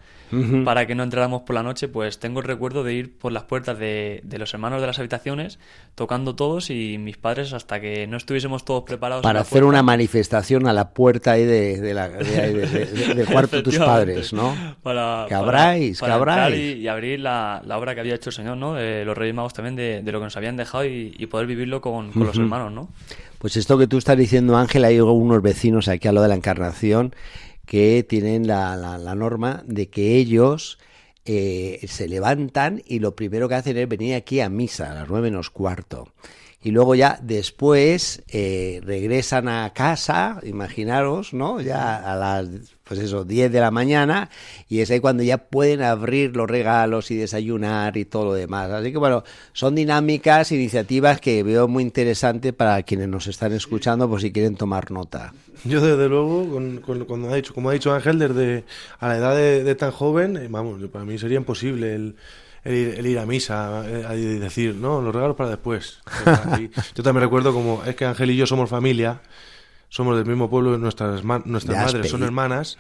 para 0.66 0.86
que 0.86 0.96
no 0.96 1.04
entráramos 1.04 1.44
por 1.44 1.54
la 1.56 1.64
noche, 1.64 1.88
pues 1.88 2.20
tengo 2.20 2.42
el 2.42 2.46
recuerdo 2.46 2.84
de 2.84 2.94
ir 2.94 3.18
por 3.18 3.32
las 3.32 3.44
puertas 3.44 3.78
de, 3.80 4.20
de 4.24 4.38
los 4.38 4.54
hermanos 4.54 4.82
de 4.82 4.88
las 4.88 5.00
habitaciones 5.00 5.60
tocando 5.94 6.36
todos 6.36 6.70
y 6.72 6.98
mis 6.98 7.16
padres 7.16 7.54
hasta 7.54 7.80
que 7.80 8.06
no 8.08 8.18
estuviésemos 8.18 8.66
todos 8.66 8.84
preparados. 8.84 9.24
Para 9.24 9.42
hacer 9.42 9.62
puerta. 9.62 9.68
una 9.68 9.84
manifestación 9.84 10.68
a 10.68 10.74
la 10.74 10.90
puerta 10.90 11.32
ahí 11.34 11.46
de, 11.46 11.80
de 11.80 11.94
la, 11.94 12.10
de 12.10 13.26
cuarto 13.32 13.58
de 13.58 13.64
tus 13.64 13.78
padres, 13.78 14.34
¿no? 14.34 14.54
Para, 14.84 15.26
Que 15.30 15.36
abráis, 15.36 16.00
para, 16.00 16.16
que 16.16 16.20
para 16.20 16.34
abráis. 16.46 16.60
Y, 16.60 16.80
y 16.80 16.88
abrir 16.90 17.22
la, 17.22 17.62
la 17.64 17.78
obra 17.78 17.94
que 17.94 18.02
había 18.02 18.16
hecho 18.16 18.32
el 18.32 18.36
Señor, 18.36 18.58
¿no? 18.58 18.74
De 18.74 19.06
los 19.06 19.18
Reyes 19.18 19.36
Magos 19.36 19.54
también, 19.54 19.76
de, 19.78 20.02
de 20.02 20.12
lo 20.12 20.20
que 20.20 20.26
nos 20.26 20.36
habían 20.36 20.58
dejado 20.58 20.84
y, 20.86 21.05
y 21.18 21.26
poder 21.28 21.48
vivirlo 21.48 21.82
con, 21.82 22.12
con 22.12 22.26
los 22.26 22.38
hermanos, 22.38 22.72
¿no? 22.72 22.90
Pues 23.38 23.58
esto 23.58 23.78
que 23.78 23.88
tú 23.88 23.98
estás 23.98 24.18
diciendo, 24.18 24.58
Ángel, 24.58 24.86
hay 24.86 25.00
unos 25.00 25.42
vecinos 25.42 25.88
aquí 25.88 26.08
a 26.08 26.12
lo 26.12 26.22
de 26.22 26.28
la 26.30 26.36
Encarnación 26.36 27.14
que 27.66 28.06
tienen 28.08 28.48
la, 28.48 28.76
la- 28.76 28.98
la 28.98 29.16
norma 29.16 29.64
de 29.66 29.88
que 29.90 30.16
ellos 30.18 30.78
eh, 31.26 31.80
se 31.88 32.08
levantan 32.08 32.82
y 32.86 33.00
lo 33.00 33.16
primero 33.16 33.50
que 33.50 33.56
hacen 33.56 33.78
es 33.78 33.88
venir 33.90 34.16
aquí 34.16 34.40
a 34.40 34.50
misa 34.50 34.92
a 34.92 34.96
las 34.96 35.10
nueve 35.10 35.30
menos 35.32 35.50
cuarto. 35.50 36.08
Y 36.66 36.72
luego 36.72 36.96
ya 36.96 37.20
después 37.22 38.24
eh, 38.28 38.82
regresan 38.84 39.48
a 39.48 39.72
casa, 39.72 40.40
imaginaros, 40.42 41.32
¿no? 41.32 41.62
Ya 41.62 41.96
a 41.96 42.16
las, 42.16 42.48
pues 42.84 43.00
eso, 43.00 43.24
10 43.24 43.52
de 43.52 43.60
la 43.60 43.70
mañana 43.70 44.32
y 44.68 44.80
es 44.80 44.90
ahí 44.90 45.00
cuando 45.00 45.22
ya 45.22 45.38
pueden 45.38 45.84
abrir 45.84 46.36
los 46.36 46.50
regalos 46.50 47.12
y 47.12 47.18
desayunar 47.18 47.98
y 47.98 48.06
todo 48.06 48.26
lo 48.26 48.34
demás. 48.34 48.72
Así 48.72 48.92
que 48.92 48.98
bueno, 48.98 49.24
son 49.54 49.76
dinámicas, 49.76 50.52
iniciativas 50.52 51.22
que 51.22 51.44
veo 51.44 51.68
muy 51.68 51.84
interesantes 51.84 52.52
para 52.52 52.82
quienes 52.82 53.10
nos 53.10 53.28
están 53.28 53.54
escuchando 53.54 54.10
por 54.10 54.20
si 54.20 54.32
quieren 54.32 54.56
tomar 54.56 54.90
nota. 54.90 55.36
Yo 55.66 55.82
desde 55.82 56.10
luego, 56.10 56.50
con, 56.82 57.26
ha 57.26 57.36
dicho, 57.36 57.54
como 57.54 57.70
ha 57.70 57.74
dicho 57.74 57.94
Ángel, 57.94 58.18
desde 58.18 58.64
a 58.98 59.08
la 59.10 59.18
edad 59.18 59.36
de, 59.36 59.76
tan 59.76 59.92
joven, 59.92 60.36
eh, 60.36 60.48
vamos, 60.50 60.82
para 60.92 61.06
mí 61.06 61.20
sería 61.20 61.38
imposible 61.38 61.94
el 61.94 62.16
el, 62.66 63.06
ir 63.06 63.20
a 63.20 63.26
misa 63.26 63.84
y 63.88 63.92
eh, 63.92 64.40
decir, 64.40 64.76
no, 64.76 65.02
los 65.02 65.14
regalos 65.14 65.36
para 65.36 65.52
después. 65.52 66.00
yo 66.96 67.04
también 67.04 67.24
recuerdo 67.24 67.54
como, 67.54 67.84
es 67.86 67.96
que 67.96 68.06
Ángel 68.06 68.32
y 68.32 68.36
yo 68.36 68.48
somos 68.48 68.70
familia, 68.70 69.22
somos 69.90 70.18
del 70.18 70.26
mismo 70.26 70.50
pueblo, 70.50 70.78
nuestras, 70.78 71.24
nuestras 71.24 71.86
madres 71.86 72.10
son 72.10 72.24
hermanas. 72.24 72.78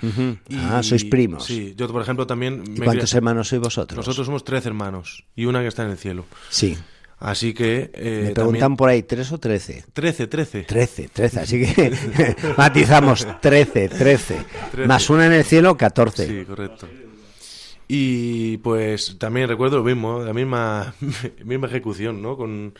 ah, 0.58 0.82
sois 0.84 1.06
primos. 1.06 1.46
Sí, 1.46 1.74
yo 1.77 1.88
por 1.88 2.01
ejemplo 2.01 2.27
también... 2.27 2.63
¿Y 2.75 2.80
cuántos 2.80 3.13
hermanos 3.13 3.48
sois 3.48 3.62
vosotros? 3.62 3.98
Nosotros 3.98 4.25
somos 4.25 4.44
tres 4.44 4.65
hermanos 4.65 5.24
y 5.36 5.46
una 5.46 5.62
que 5.62 5.68
está 5.68 5.84
en 5.84 5.92
el 5.92 5.98
cielo. 5.98 6.25
Sí. 6.50 6.77
Así 7.20 7.54
que... 7.54 7.92
Eh, 7.94 8.24
Me 8.27 8.32
preguntan 8.32 8.75
por 8.75 8.89
ahí, 8.89 9.04
¿tres 9.04 9.32
o 9.32 9.38
trece? 9.38 9.86
Trece, 9.94 10.27
trece. 10.27 10.63
Trece, 10.63 11.08
trece, 11.08 11.39
así 11.39 11.62
que 11.62 12.36
matizamos, 12.58 13.25
trece, 13.39 13.88
trece. 13.88 14.38
Más 14.86 15.10
una 15.10 15.27
en 15.27 15.34
el 15.34 15.46
cielo, 15.46 15.77
catorce. 15.77 16.27
Sí, 16.27 16.46
correcto. 16.46 16.88
Y 17.88 18.58
pues 18.58 19.18
también 19.20 19.48
recuerdo 19.48 19.77
lo 19.77 19.84
mismo, 19.84 20.22
la 20.22 20.34
misma, 20.34 20.96
misma 21.44 21.68
ejecución, 21.68 22.22
¿no? 22.22 22.36
Con, 22.36 22.74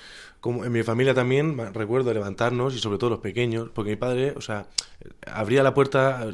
en 0.46 0.72
mi 0.72 0.84
familia 0.84 1.14
también 1.14 1.58
recuerdo 1.74 2.14
levantarnos 2.14 2.76
y 2.76 2.80
sobre 2.80 2.98
todo 2.98 3.10
los 3.12 3.20
pequeños, 3.20 3.70
porque 3.74 3.92
mi 3.92 3.98
padre, 3.98 4.34
o 4.36 4.42
sea, 4.42 4.68
abría 5.26 5.64
la 5.64 5.74
puerta 5.74 6.28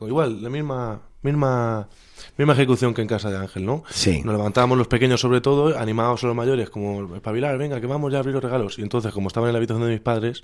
igual, 0.00 0.42
la 0.42 0.50
misma 0.50 1.02
misma 1.22 1.88
misma 2.36 2.52
ejecución 2.54 2.94
que 2.94 3.02
en 3.02 3.08
casa 3.08 3.30
de 3.30 3.36
Ángel, 3.36 3.64
¿no? 3.64 3.84
Sí. 3.90 4.22
Nos 4.24 4.34
levantábamos 4.34 4.76
los 4.76 4.88
pequeños 4.88 5.20
sobre 5.20 5.40
todo, 5.40 5.78
animábamos 5.78 6.24
a 6.24 6.26
los 6.26 6.36
mayores 6.36 6.68
como 6.70 7.14
espabilar, 7.14 7.56
venga, 7.58 7.80
que 7.80 7.86
vamos 7.86 8.10
ya 8.10 8.18
a 8.18 8.20
abrir 8.20 8.34
los 8.34 8.42
regalos. 8.42 8.78
Y 8.78 8.82
entonces, 8.82 9.12
como 9.12 9.28
estaba 9.28 9.46
en 9.46 9.52
la 9.52 9.58
habitación 9.58 9.86
de 9.86 9.92
mis 9.92 10.00
padres, 10.00 10.42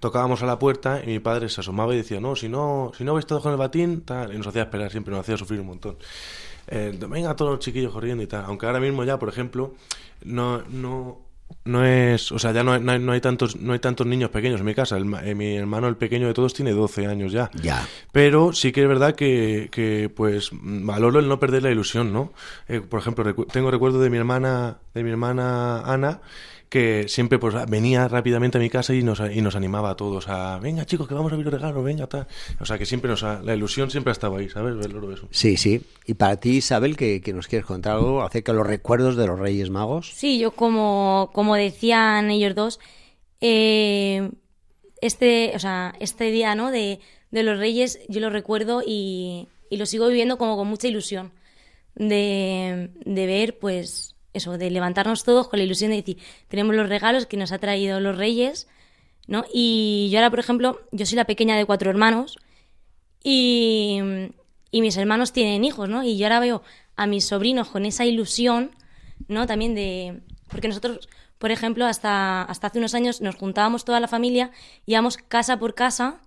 tocábamos 0.00 0.42
a 0.42 0.46
la 0.46 0.58
puerta 0.58 1.00
y 1.02 1.06
mi 1.06 1.18
padre 1.20 1.48
se 1.48 1.62
asomaba 1.62 1.94
y 1.94 1.98
decía, 1.98 2.20
"No, 2.20 2.36
si 2.36 2.48
no 2.48 2.92
si 2.96 3.04
no 3.04 3.14
vais 3.14 3.24
todos 3.24 3.42
con 3.42 3.52
el 3.52 3.58
batín", 3.58 4.02
tal, 4.02 4.34
y 4.34 4.36
nos 4.36 4.46
hacía 4.48 4.62
esperar 4.62 4.90
siempre, 4.90 5.12
nos 5.12 5.20
hacía 5.20 5.38
sufrir 5.38 5.60
un 5.60 5.68
montón 5.68 5.96
eh, 6.68 6.96
venga 7.08 7.34
todos 7.34 7.52
los 7.52 7.60
chiquillos 7.60 7.92
corriendo 7.92 8.22
y 8.22 8.26
tal. 8.26 8.44
Aunque 8.46 8.66
ahora 8.66 8.80
mismo 8.80 9.04
ya, 9.04 9.18
por 9.18 9.28
ejemplo, 9.28 9.74
no, 10.24 10.62
no, 10.68 11.28
no 11.64 11.84
es, 11.84 12.32
o 12.32 12.38
sea, 12.38 12.52
ya 12.52 12.62
no 12.62 12.72
hay, 12.72 12.80
no 12.80 13.12
hay, 13.12 13.20
tantos 13.20 13.56
no 13.56 13.72
hay 13.72 13.78
tantos 13.78 14.06
niños 14.06 14.30
pequeños 14.30 14.60
en 14.60 14.66
mi 14.66 14.74
casa. 14.74 14.98
Eh, 14.98 15.34
mi 15.34 15.56
hermano, 15.56 15.88
el 15.88 15.96
pequeño 15.96 16.26
de 16.26 16.34
todos, 16.34 16.54
tiene 16.54 16.72
12 16.72 17.06
años 17.06 17.32
ya. 17.32 17.50
Ya. 17.62 17.86
Pero 18.12 18.52
sí 18.52 18.72
que 18.72 18.82
es 18.82 18.88
verdad 18.88 19.14
que, 19.14 19.68
que 19.70 20.10
pues, 20.14 20.50
valoro 20.52 21.20
el 21.20 21.28
no 21.28 21.38
perder 21.38 21.62
la 21.62 21.70
ilusión, 21.70 22.12
¿no? 22.12 22.32
Eh, 22.68 22.80
por 22.80 23.00
ejemplo, 23.00 23.34
tengo 23.46 23.70
recuerdo 23.70 24.00
de 24.00 24.10
mi 24.10 24.16
hermana, 24.16 24.78
de 24.94 25.02
mi 25.02 25.10
hermana 25.10 25.80
Ana, 25.80 26.20
que 26.68 27.08
siempre 27.08 27.38
pues 27.38 27.54
venía 27.68 28.08
rápidamente 28.08 28.58
a 28.58 28.60
mi 28.60 28.68
casa 28.68 28.94
y 28.94 29.02
nos, 29.02 29.20
y 29.20 29.40
nos 29.40 29.56
animaba 29.56 29.90
a 29.90 29.96
todos 29.96 30.28
a, 30.28 30.58
venga 30.58 30.84
chicos, 30.84 31.08
que 31.08 31.14
vamos 31.14 31.32
a 31.32 31.34
abrir 31.34 31.50
regalos, 31.50 31.82
venga, 31.82 32.06
tal. 32.06 32.26
O 32.60 32.66
sea, 32.66 32.78
que 32.78 32.86
siempre 32.86 33.10
nos 33.10 33.22
la 33.22 33.54
ilusión 33.54 33.90
siempre 33.90 34.10
ha 34.10 34.12
estado 34.12 34.36
ahí, 34.36 34.48
¿sabes? 34.48 34.74
Eso. 34.84 35.28
Sí, 35.30 35.56
sí. 35.56 35.82
Y 36.06 36.14
para 36.14 36.36
ti, 36.38 36.58
Isabel, 36.58 36.96
que, 36.96 37.20
que, 37.20 37.32
nos 37.32 37.48
quieres 37.48 37.66
contar 37.66 37.96
algo 37.96 38.22
acerca 38.22 38.52
de 38.52 38.58
los 38.58 38.66
recuerdos 38.66 39.16
de 39.16 39.26
los 39.26 39.38
Reyes 39.38 39.70
Magos. 39.70 40.12
Sí, 40.14 40.38
yo 40.38 40.50
como, 40.52 41.30
como 41.32 41.54
decían 41.54 42.30
ellos 42.30 42.54
dos, 42.54 42.80
eh, 43.40 44.30
este, 45.00 45.52
o 45.54 45.58
sea, 45.58 45.94
este 46.00 46.30
día, 46.30 46.54
¿no? 46.54 46.70
De, 46.70 47.00
de 47.30 47.42
los 47.42 47.58
Reyes, 47.58 48.00
yo 48.08 48.20
lo 48.20 48.30
recuerdo 48.30 48.82
y, 48.86 49.48
y 49.70 49.76
lo 49.76 49.86
sigo 49.86 50.08
viviendo 50.08 50.38
como 50.38 50.56
con 50.56 50.68
mucha 50.68 50.88
ilusión. 50.88 51.32
De, 51.94 52.90
de 53.04 53.26
ver, 53.26 53.58
pues, 53.58 54.14
eso, 54.38 54.58
de 54.58 54.70
levantarnos 54.70 55.24
todos 55.24 55.48
con 55.48 55.58
la 55.58 55.64
ilusión 55.64 55.90
de 55.90 55.98
decir, 55.98 56.18
tenemos 56.48 56.74
los 56.74 56.88
regalos 56.88 57.26
que 57.26 57.36
nos 57.36 57.52
ha 57.52 57.58
traído 57.58 58.00
los 58.00 58.16
reyes, 58.16 58.66
¿no? 59.26 59.44
Y 59.52 60.08
yo 60.10 60.18
ahora, 60.18 60.30
por 60.30 60.38
ejemplo, 60.40 60.80
yo 60.90 61.06
soy 61.06 61.16
la 61.16 61.26
pequeña 61.26 61.56
de 61.56 61.66
cuatro 61.66 61.90
hermanos 61.90 62.38
y, 63.22 64.00
y 64.70 64.80
mis 64.80 64.96
hermanos 64.96 65.32
tienen 65.32 65.64
hijos, 65.64 65.88
¿no? 65.88 66.02
Y 66.02 66.16
yo 66.16 66.26
ahora 66.26 66.40
veo 66.40 66.62
a 66.96 67.06
mis 67.06 67.26
sobrinos 67.26 67.68
con 67.68 67.86
esa 67.86 68.04
ilusión, 68.04 68.72
¿no? 69.28 69.46
También 69.46 69.74
de... 69.74 70.22
Porque 70.48 70.68
nosotros, 70.68 71.08
por 71.38 71.50
ejemplo, 71.50 71.86
hasta, 71.86 72.42
hasta 72.42 72.66
hace 72.66 72.78
unos 72.78 72.94
años 72.94 73.20
nos 73.20 73.36
juntábamos 73.36 73.84
toda 73.84 74.00
la 74.00 74.08
familia, 74.08 74.50
íbamos 74.86 75.16
casa 75.16 75.58
por 75.58 75.74
casa 75.74 76.20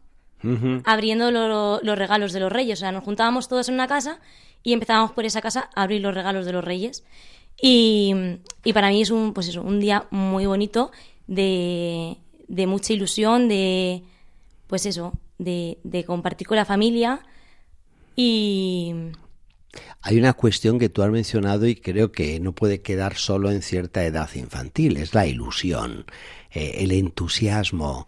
abriendo 0.86 1.30
los 1.32 1.98
regalos 1.98 2.34
de 2.34 2.40
los 2.40 2.52
reyes. 2.52 2.80
O 2.80 2.82
sea, 2.82 2.92
nos 2.92 3.04
juntábamos 3.04 3.48
todos 3.48 3.70
en 3.70 3.76
una 3.76 3.88
casa 3.88 4.20
y 4.64 4.74
empezábamos 4.74 5.12
por 5.12 5.26
esa 5.26 5.42
casa 5.42 5.70
a 5.76 5.84
abrir 5.84 6.02
los 6.02 6.14
regalos 6.14 6.46
de 6.46 6.54
los 6.54 6.64
reyes. 6.64 7.04
Y, 7.62 8.14
para 8.74 8.90
mí 8.90 9.02
es 9.02 9.12
un, 9.12 9.34
pues 9.34 9.48
eso, 9.48 9.62
un 9.62 9.80
día 9.80 10.08
muy 10.10 10.46
bonito 10.46 10.92
de, 11.28 12.18
de 12.48 12.68
mucha 12.68 12.94
ilusión, 12.94 13.48
de, 13.48 14.04
pues 14.68 14.86
eso, 14.86 15.14
de, 15.38 15.78
de 15.84 16.04
compartir 16.04 16.48
con 16.48 16.58
la 16.58 16.66
familia. 16.66 17.22
Y... 18.16 18.94
Hay 20.02 20.18
una 20.18 20.34
cuestión 20.34 20.80
que 20.80 20.90
tú 20.90 21.04
has 21.04 21.12
mencionado 21.12 21.68
y 21.68 21.76
creo 21.76 22.12
que 22.12 22.40
no 22.40 22.54
puede 22.54 22.82
quedar 22.82 23.16
solo 23.16 23.52
en 23.52 23.62
cierta 23.62 24.04
edad 24.04 24.30
infantil, 24.34 24.98
es 24.98 25.14
la 25.14 25.28
ilusión, 25.28 26.06
eh, 26.52 26.78
el 26.80 26.92
entusiasmo, 26.92 28.06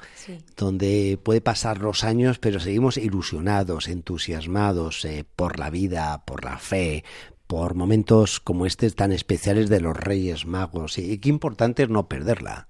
donde 0.57 1.17
puede 1.24 1.39
pasar 1.39 1.77
los 1.77 2.03
años 2.03 2.39
pero 2.39 2.60
seguimos 2.60 2.98
ilusionados, 2.98 3.88
entusiasmados 3.88 5.05
eh, 5.05 5.24
por 5.36 5.60
la 5.60 5.69
vida, 5.69 6.24
por 6.25 6.43
la 6.43 6.57
fe, 6.57 7.05
por 7.53 7.75
momentos 7.75 8.39
como 8.39 8.65
este 8.65 8.89
tan 8.89 9.12
especiales 9.12 9.69
de 9.69 9.79
los 9.79 9.95
Reyes 9.95 10.48
Magos. 10.48 10.98
Y 10.98 11.19
qué 11.19 11.29
importante 11.29 11.83
es 11.83 11.89
no 11.89 12.07
perderla. 12.07 12.67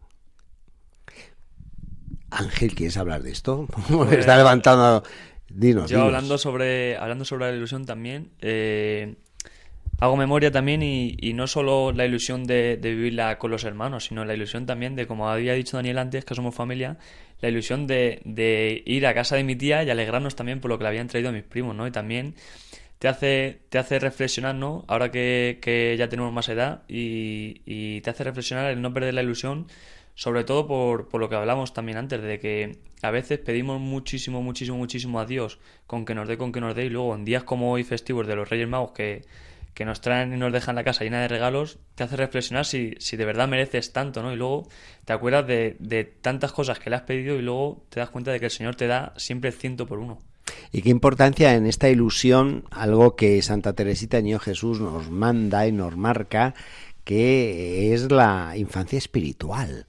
Ángel, 2.30 2.76
¿quieres 2.76 2.98
hablar 2.98 3.24
de 3.24 3.32
esto? 3.32 3.66
Pues, 3.88 4.12
está 4.12 4.36
levantando. 4.36 5.04
Dinos. 5.48 5.90
Yo 5.90 6.02
hablando 6.02 6.38
sobre 6.38 6.98
hablando 6.98 7.24
sobre 7.24 7.50
la 7.50 7.56
ilusión 7.56 7.86
también. 7.86 8.32
Eh, 8.42 9.16
hago 10.02 10.18
memoria 10.18 10.52
también 10.52 10.84
y, 10.84 11.32
no 11.34 11.48
solo 11.48 11.94
la 11.94 12.06
ilusión 12.06 12.44
de, 12.44 12.78
vivirla 12.82 13.38
con 13.38 13.52
los 13.52 13.64
hermanos, 13.64 14.08
sino 14.08 14.26
la 14.26 14.34
ilusión 14.34 14.66
también 14.66 14.98
de, 14.98 15.08
como 15.08 15.30
había 15.30 15.54
dicho 15.54 15.78
Daniel 15.78 15.98
antes, 15.98 16.26
que 16.26 16.36
somos 16.36 16.56
familia, 16.56 16.98
la 17.40 17.48
ilusión 17.48 17.88
de, 17.88 18.22
de 18.26 18.84
ir 18.86 19.08
a 19.08 19.14
casa 19.14 19.38
de 19.38 19.46
mi 19.46 19.56
tía 19.56 19.82
y 19.84 19.90
alegrarnos 19.90 20.36
también 20.36 20.60
por 20.60 20.70
lo 20.70 20.78
que 20.78 20.84
le 20.84 20.90
habían 20.90 21.08
traído 21.08 21.30
a 21.30 21.32
mis 21.32 21.44
primos, 21.44 21.74
¿no? 21.74 21.88
Y 21.88 21.92
también 21.92 22.36
te 23.04 23.10
hace, 23.10 23.60
te 23.68 23.80
hace 23.80 24.00
reflexionar, 24.00 24.56
¿no? 24.56 24.86
Ahora 24.88 25.12
que, 25.12 25.96
ya 26.00 26.08
tenemos 26.08 26.32
más 26.32 26.48
edad 26.48 26.84
y, 26.88 28.00
te 28.00 28.10
hace 28.10 28.24
reflexionar 28.24 28.72
el 28.72 28.82
no 28.82 28.94
perder 28.94 29.14
la 29.14 29.22
ilusión, 29.22 29.68
sobre 30.16 30.46
todo 30.46 30.68
por, 30.68 31.10
por, 31.10 31.20
lo 31.20 31.28
que 31.28 31.36
hablamos 31.36 31.74
también 31.74 31.98
antes, 31.98 32.22
de 32.22 32.40
que 32.40 32.78
a 33.02 33.12
veces 33.12 33.40
pedimos 33.40 33.82
muchísimo, 33.82 34.42
muchísimo, 34.42 34.78
muchísimo 34.78 35.20
a 35.20 35.26
Dios 35.26 35.60
con 35.86 36.06
que 36.06 36.16
nos 36.16 36.30
dé, 36.30 36.38
con 36.38 36.54
que 36.54 36.62
nos 36.62 36.76
dé, 36.76 36.86
y 36.86 36.90
luego 36.90 37.14
en 37.14 37.26
días 37.26 37.44
como 37.44 37.74
hoy 37.74 37.84
festivos 37.84 38.26
de 38.26 38.38
los 38.38 38.50
Reyes 38.50 38.70
Magos 38.70 38.94
que, 38.94 39.26
que 39.74 39.84
nos 39.84 40.00
traen 40.00 40.34
y 40.34 40.38
nos 40.38 40.54
dejan 40.54 40.76
la 40.76 40.86
casa 40.86 41.04
llena 41.04 41.20
de 41.20 41.28
regalos, 41.28 41.80
te 41.96 42.06
hace 42.06 42.16
reflexionar 42.16 42.66
si, 42.66 42.96
si 43.00 43.18
de 43.18 43.26
verdad 43.26 43.50
mereces 43.50 43.92
tanto, 43.92 44.24
¿no? 44.24 44.32
Y 44.32 44.38
luego 44.38 44.70
te 45.04 45.12
acuerdas 45.12 45.46
de, 45.46 45.76
de 45.80 46.06
tantas 46.06 46.54
cosas 46.54 46.80
que 46.80 46.90
le 46.90 46.96
has 46.96 47.02
pedido 47.02 47.36
y 47.36 47.42
luego 47.42 47.86
te 47.90 48.00
das 48.00 48.12
cuenta 48.12 48.32
de 48.32 48.40
que 48.40 48.46
el 48.46 48.52
Señor 48.52 48.76
te 48.76 48.88
da 48.88 49.14
siempre 49.18 49.52
ciento 49.52 49.86
por 49.88 50.00
uno. 50.00 50.20
Y 50.72 50.82
qué 50.82 50.90
importancia 50.90 51.56
en 51.56 51.66
esta 51.66 51.90
ilusión, 51.90 52.64
algo 52.72 53.16
que 53.16 53.42
Santa 53.42 53.74
Teresita 53.74 54.22
Niño 54.22 54.40
Jesús 54.40 54.80
nos 54.80 55.10
manda 55.10 55.68
y 55.68 55.72
nos 55.72 55.96
marca, 55.98 56.56
que 57.04 57.94
es 57.94 58.12
la 58.12 58.54
infancia 58.56 58.98
espiritual. 58.98 59.86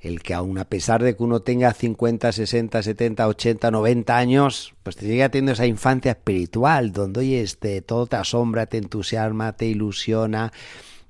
El 0.00 0.20
que 0.20 0.34
aun 0.34 0.58
a 0.58 0.64
pesar 0.64 1.02
de 1.02 1.16
que 1.16 1.22
uno 1.22 1.40
tenga 1.40 1.72
50, 1.72 2.32
60, 2.32 2.82
70, 2.82 3.28
80, 3.28 3.70
90 3.70 4.16
años, 4.16 4.74
pues 4.82 4.96
te 4.96 5.06
sigue 5.06 5.28
teniendo 5.28 5.52
esa 5.52 5.66
infancia 5.66 6.12
espiritual, 6.12 6.92
donde 6.92 7.20
oye, 7.20 7.40
este, 7.40 7.82
todo 7.82 8.06
te 8.06 8.16
asombra, 8.16 8.66
te 8.66 8.78
entusiasma, 8.78 9.52
te 9.52 9.66
ilusiona. 9.66 10.52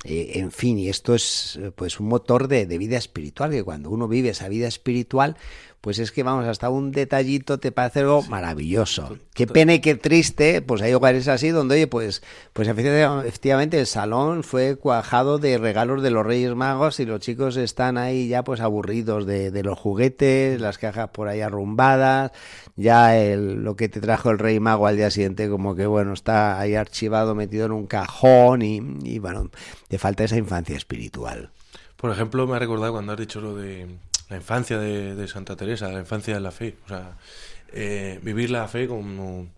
Eh, 0.04 0.32
en 0.34 0.50
fin, 0.50 0.78
y 0.78 0.88
esto 0.88 1.14
es 1.14 1.60
pues 1.76 2.00
un 2.00 2.08
motor 2.08 2.48
de, 2.48 2.66
de 2.66 2.78
vida 2.78 2.98
espiritual, 2.98 3.50
que 3.50 3.62
cuando 3.62 3.90
uno 3.90 4.08
vive 4.08 4.30
esa 4.30 4.48
vida 4.48 4.66
espiritual, 4.66 5.36
pues 5.82 5.98
es 5.98 6.12
que 6.12 6.22
vamos, 6.22 6.46
hasta 6.46 6.70
un 6.70 6.92
detallito 6.92 7.58
te 7.58 7.72
parece 7.72 8.00
algo 8.00 8.22
maravilloso. 8.22 9.18
Qué 9.34 9.48
pena 9.48 9.74
y 9.74 9.80
qué 9.80 9.96
triste, 9.96 10.62
pues 10.62 10.80
hay 10.80 10.94
hogares 10.94 11.26
así 11.26 11.48
donde, 11.48 11.74
oye, 11.74 11.86
pues, 11.88 12.22
pues 12.52 12.68
efectivamente 12.68 13.80
el 13.80 13.86
salón 13.88 14.44
fue 14.44 14.76
cuajado 14.76 15.38
de 15.38 15.58
regalos 15.58 16.00
de 16.00 16.10
los 16.10 16.24
Reyes 16.24 16.54
Magos 16.54 17.00
y 17.00 17.04
los 17.04 17.18
chicos 17.18 17.56
están 17.56 17.98
ahí 17.98 18.28
ya 18.28 18.44
pues 18.44 18.60
aburridos 18.60 19.26
de, 19.26 19.50
de 19.50 19.62
los 19.64 19.76
juguetes, 19.76 20.60
las 20.60 20.78
cajas 20.78 21.08
por 21.08 21.26
ahí 21.26 21.40
arrumbadas, 21.40 22.30
ya 22.76 23.18
el, 23.18 23.64
lo 23.64 23.74
que 23.74 23.88
te 23.88 24.00
trajo 24.00 24.30
el 24.30 24.38
Rey 24.38 24.60
Mago 24.60 24.86
al 24.86 24.96
día 24.96 25.10
siguiente 25.10 25.48
como 25.48 25.74
que 25.74 25.86
bueno, 25.86 26.12
está 26.12 26.60
ahí 26.60 26.76
archivado, 26.76 27.34
metido 27.34 27.66
en 27.66 27.72
un 27.72 27.86
cajón 27.88 28.62
y, 28.62 28.80
y 29.02 29.18
bueno, 29.18 29.50
te 29.92 29.98
falta 29.98 30.24
esa 30.24 30.38
infancia 30.38 30.74
espiritual. 30.74 31.50
Por 31.98 32.10
ejemplo, 32.10 32.46
me 32.46 32.56
ha 32.56 32.58
recordado 32.58 32.92
cuando 32.92 33.12
has 33.12 33.18
dicho 33.18 33.42
lo 33.42 33.54
de 33.54 33.86
la 34.30 34.36
infancia 34.36 34.78
de, 34.78 35.28
Santa 35.28 35.54
Teresa, 35.54 35.92
la 35.92 35.98
infancia 35.98 36.32
de 36.32 36.40
la 36.40 36.50
fe. 36.50 36.76
O 36.86 36.88
sea, 36.88 37.18
eh, 37.74 38.18
vivir 38.22 38.48
la 38.48 38.66
fe 38.68 38.88
como 38.88 39.48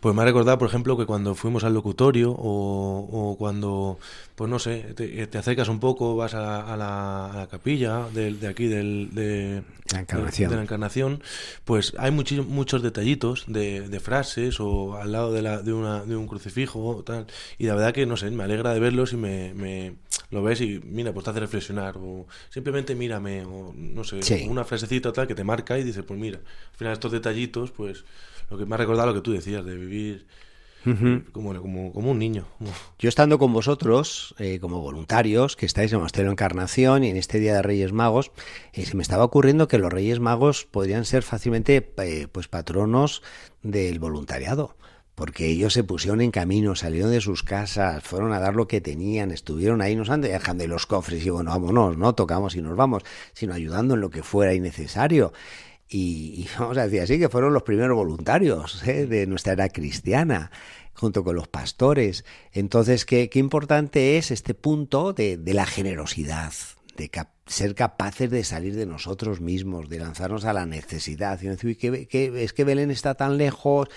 pues 0.00 0.14
me 0.14 0.22
ha 0.22 0.24
recordado, 0.24 0.58
por 0.58 0.68
ejemplo, 0.68 0.96
que 0.96 1.06
cuando 1.06 1.34
fuimos 1.34 1.64
al 1.64 1.74
locutorio 1.74 2.30
o, 2.30 3.34
cuando, 3.36 3.98
pues 4.36 4.48
no 4.48 4.60
sé, 4.60 4.94
te, 4.94 5.38
acercas 5.38 5.68
un 5.68 5.80
poco, 5.80 6.14
vas 6.14 6.34
a, 6.34 6.76
la, 6.76 7.48
capilla 7.50 8.06
de, 8.14 8.46
aquí 8.46 8.66
del, 8.66 9.10
de, 9.12 9.64
la 9.92 10.00
encarnación. 10.00 10.50
De, 10.50 10.56
la 10.56 10.62
encarnación, 10.62 11.22
pues 11.64 11.94
hay 11.98 12.12
muchos 12.12 12.46
muchos 12.46 12.82
detallitos 12.82 13.44
de, 13.48 14.00
frases 14.00 14.60
o 14.60 14.96
al 14.96 15.10
lado 15.10 15.32
de, 15.32 15.42
la, 15.42 15.62
de, 15.62 15.72
una, 15.72 16.04
de 16.04 16.14
un 16.14 16.28
crucifijo 16.28 17.02
tal. 17.04 17.26
Y 17.58 17.66
la 17.66 17.74
verdad 17.74 17.92
que, 17.92 18.06
no 18.06 18.16
sé, 18.16 18.30
me 18.30 18.44
alegra 18.44 18.72
de 18.74 18.80
verlos 18.80 19.12
y 19.12 19.16
me, 19.16 19.52
me 19.54 19.96
lo 20.30 20.42
ves 20.42 20.60
y 20.60 20.80
mira, 20.84 21.12
pues 21.12 21.24
te 21.24 21.30
hace 21.30 21.40
reflexionar 21.40 21.96
o 21.98 22.26
simplemente 22.50 22.94
mírame 22.94 23.44
o 23.44 23.72
no 23.74 24.04
sé, 24.04 24.20
una 24.48 24.64
frasecita 24.64 25.12
tal 25.12 25.26
que 25.26 25.34
te 25.34 25.44
marca 25.44 25.78
y 25.78 25.84
dices, 25.84 26.04
pues 26.04 26.20
mira, 26.20 26.38
al 26.38 26.76
final 26.76 26.92
estos 26.92 27.12
detallitos, 27.12 27.70
pues 27.70 28.04
lo 28.50 28.58
que 28.58 28.66
me 28.66 28.74
ha 28.74 28.78
recordado 28.78 29.08
lo 29.08 29.14
que 29.14 29.20
tú 29.20 29.32
decías, 29.32 29.64
de 29.64 29.74
vivir 29.74 30.26
como, 31.32 31.92
como, 31.92 32.10
un 32.10 32.18
niño. 32.18 32.46
Yo 32.98 33.08
estando 33.08 33.38
con 33.38 33.52
vosotros, 33.52 34.34
eh, 34.38 34.58
como 34.58 34.80
voluntarios, 34.80 35.56
que 35.56 35.66
estáis 35.66 35.92
en 35.92 35.98
Monasterio 35.98 36.30
Encarnación 36.30 37.04
y 37.04 37.10
en 37.10 37.16
este 37.16 37.40
Día 37.40 37.54
de 37.54 37.62
Reyes 37.62 37.92
Magos, 37.92 38.30
eh, 38.72 38.86
se 38.86 38.96
me 38.96 39.02
estaba 39.02 39.24
ocurriendo 39.24 39.68
que 39.68 39.78
los 39.78 39.92
Reyes 39.92 40.20
Magos 40.20 40.66
podrían 40.70 41.04
ser 41.04 41.22
fácilmente 41.24 41.92
eh, 41.98 42.28
pues 42.30 42.48
patronos 42.48 43.22
del 43.62 43.98
voluntariado 43.98 44.76
porque 45.18 45.48
ellos 45.48 45.72
se 45.72 45.82
pusieron 45.82 46.20
en 46.20 46.30
camino, 46.30 46.76
salieron 46.76 47.10
de 47.10 47.20
sus 47.20 47.42
casas, 47.42 48.04
fueron 48.04 48.32
a 48.32 48.38
dar 48.38 48.54
lo 48.54 48.68
que 48.68 48.80
tenían, 48.80 49.32
estuvieron 49.32 49.82
ahí, 49.82 49.96
no 49.96 50.04
se 50.04 50.16
dejando 50.16 50.62
de 50.62 50.68
los 50.68 50.86
cofres 50.86 51.26
y 51.26 51.28
bueno, 51.28 51.50
vámonos, 51.50 51.98
no 51.98 52.14
tocamos 52.14 52.54
y 52.54 52.62
nos 52.62 52.76
vamos, 52.76 53.02
sino 53.32 53.52
ayudando 53.52 53.94
en 53.94 54.00
lo 54.00 54.10
que 54.10 54.22
fuera 54.22 54.54
innecesario 54.54 55.32
y, 55.88 56.46
vamos 56.58 56.78
a 56.78 56.84
decir 56.84 57.00
así, 57.00 57.18
que 57.18 57.28
fueron 57.28 57.52
los 57.52 57.64
primeros 57.64 57.96
voluntarios 57.96 58.86
¿eh? 58.86 59.06
de 59.06 59.26
nuestra 59.26 59.54
era 59.54 59.68
cristiana 59.70 60.52
junto 60.94 61.24
con 61.24 61.34
los 61.34 61.48
pastores. 61.48 62.24
Entonces, 62.52 63.04
qué, 63.04 63.28
qué 63.28 63.40
importante 63.40 64.18
es 64.18 64.30
este 64.30 64.54
punto 64.54 65.12
de, 65.12 65.36
de 65.36 65.52
la 65.52 65.66
generosidad, 65.66 66.52
de 66.98 67.10
ser 67.46 67.74
capaces 67.76 68.28
de 68.28 68.42
salir 68.42 68.74
de 68.74 68.84
nosotros 68.84 69.40
mismos, 69.40 69.88
de 69.88 70.00
lanzarnos 70.00 70.44
a 70.44 70.52
la 70.52 70.66
necesidad. 70.66 71.40
Y 71.40 71.46
decir, 71.46 71.78
es 72.10 72.52
que 72.52 72.64
Belén 72.64 72.90
está 72.90 73.14
tan 73.14 73.38
lejos, 73.38 73.88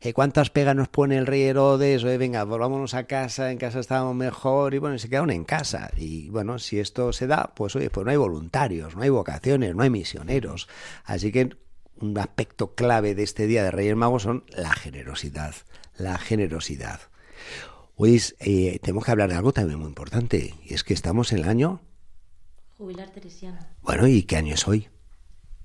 eh, 0.00 0.12
¿cuántas 0.12 0.50
pegas 0.50 0.74
nos 0.74 0.88
pone 0.88 1.16
el 1.16 1.26
rey 1.26 1.42
Herodes? 1.42 2.02
Oye, 2.02 2.18
venga, 2.18 2.42
volvámonos 2.42 2.94
a 2.94 3.04
casa, 3.04 3.52
en 3.52 3.58
casa 3.58 3.78
estábamos 3.78 4.16
mejor, 4.16 4.74
y 4.74 4.78
bueno, 4.78 4.98
se 4.98 5.08
quedaron 5.08 5.30
en 5.30 5.44
casa. 5.44 5.90
Y 5.96 6.28
bueno, 6.30 6.58
si 6.58 6.80
esto 6.80 7.12
se 7.12 7.28
da, 7.28 7.52
pues 7.54 7.76
oye, 7.76 7.90
pues 7.90 8.04
no 8.04 8.10
hay 8.10 8.18
voluntarios, 8.18 8.96
no 8.96 9.02
hay 9.02 9.10
vocaciones, 9.10 9.74
no 9.74 9.84
hay 9.84 9.90
misioneros. 9.90 10.68
Así 11.04 11.30
que 11.30 11.56
un 12.00 12.18
aspecto 12.18 12.74
clave 12.74 13.14
de 13.14 13.22
este 13.22 13.46
Día 13.46 13.62
de 13.62 13.70
Reyes 13.70 13.96
Magos 13.96 14.24
son 14.24 14.44
la 14.48 14.72
generosidad, 14.72 15.54
la 15.96 16.18
generosidad. 16.18 17.00
Hoy 17.94 18.20
eh, 18.40 18.78
tenemos 18.82 19.04
que 19.04 19.10
hablar 19.12 19.30
de 19.30 19.36
algo 19.36 19.52
también 19.52 19.78
muy 19.78 19.88
importante, 19.88 20.54
y 20.64 20.74
es 20.74 20.82
que 20.82 20.94
estamos 20.94 21.32
en 21.32 21.38
el 21.38 21.48
año 21.48 21.82
Jubilar 22.78 23.10
teresiano. 23.10 23.58
Bueno, 23.82 24.06
¿y 24.06 24.22
qué 24.22 24.36
año 24.36 24.54
es 24.54 24.68
hoy? 24.68 24.86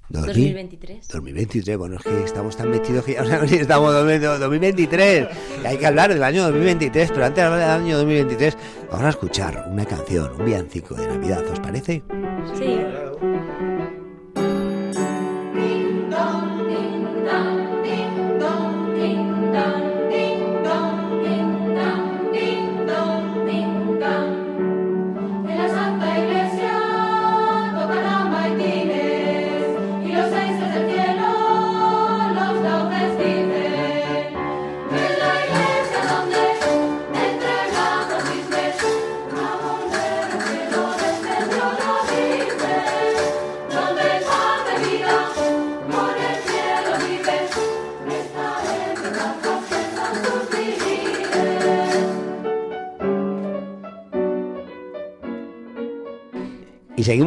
2023. 0.09 1.07
2023, 1.07 1.77
bueno, 1.77 1.97
es 1.97 2.03
que 2.03 2.23
estamos 2.23 2.57
tan 2.57 2.71
metidos 2.71 3.05
que 3.05 3.13
ya 3.13 3.23
no 3.23 3.41
sé 3.41 3.47
si 3.49 3.55
estamos 3.57 3.95
en 3.95 4.21
2023. 4.21 5.27
Hay 5.63 5.77
que 5.77 5.85
hablar 5.85 6.11
del 6.11 6.23
año 6.23 6.43
2023, 6.43 7.11
pero 7.11 7.25
antes 7.25 7.35
de 7.35 7.41
hablar 7.43 7.59
del 7.59 7.69
año 7.69 7.97
2023, 7.97 8.57
vamos 8.89 9.05
a 9.05 9.09
escuchar 9.09 9.69
una 9.71 9.85
canción, 9.85 10.31
un 10.39 10.45
villancico 10.45 10.95
de 10.95 11.07
Navidad, 11.07 11.47
¿os 11.47 11.59
parece? 11.59 12.03
Sí. 12.57 12.82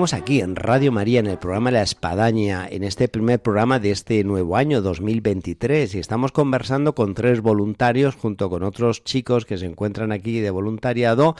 Seguimos 0.06 0.22
aquí 0.22 0.40
en 0.40 0.54
Radio 0.54 0.92
María, 0.92 1.18
en 1.18 1.26
el 1.26 1.38
programa 1.38 1.72
La 1.72 1.82
Espadaña, 1.82 2.68
en 2.70 2.84
este 2.84 3.08
primer 3.08 3.42
programa 3.42 3.80
de 3.80 3.90
este 3.90 4.22
nuevo 4.22 4.56
año 4.56 4.80
2023. 4.80 5.96
Y 5.96 5.98
estamos 5.98 6.30
conversando 6.30 6.94
con 6.94 7.14
tres 7.14 7.40
voluntarios 7.40 8.14
junto 8.14 8.48
con 8.48 8.62
otros 8.62 9.02
chicos 9.02 9.46
que 9.46 9.58
se 9.58 9.66
encuentran 9.66 10.12
aquí 10.12 10.38
de 10.38 10.50
voluntariado 10.50 11.34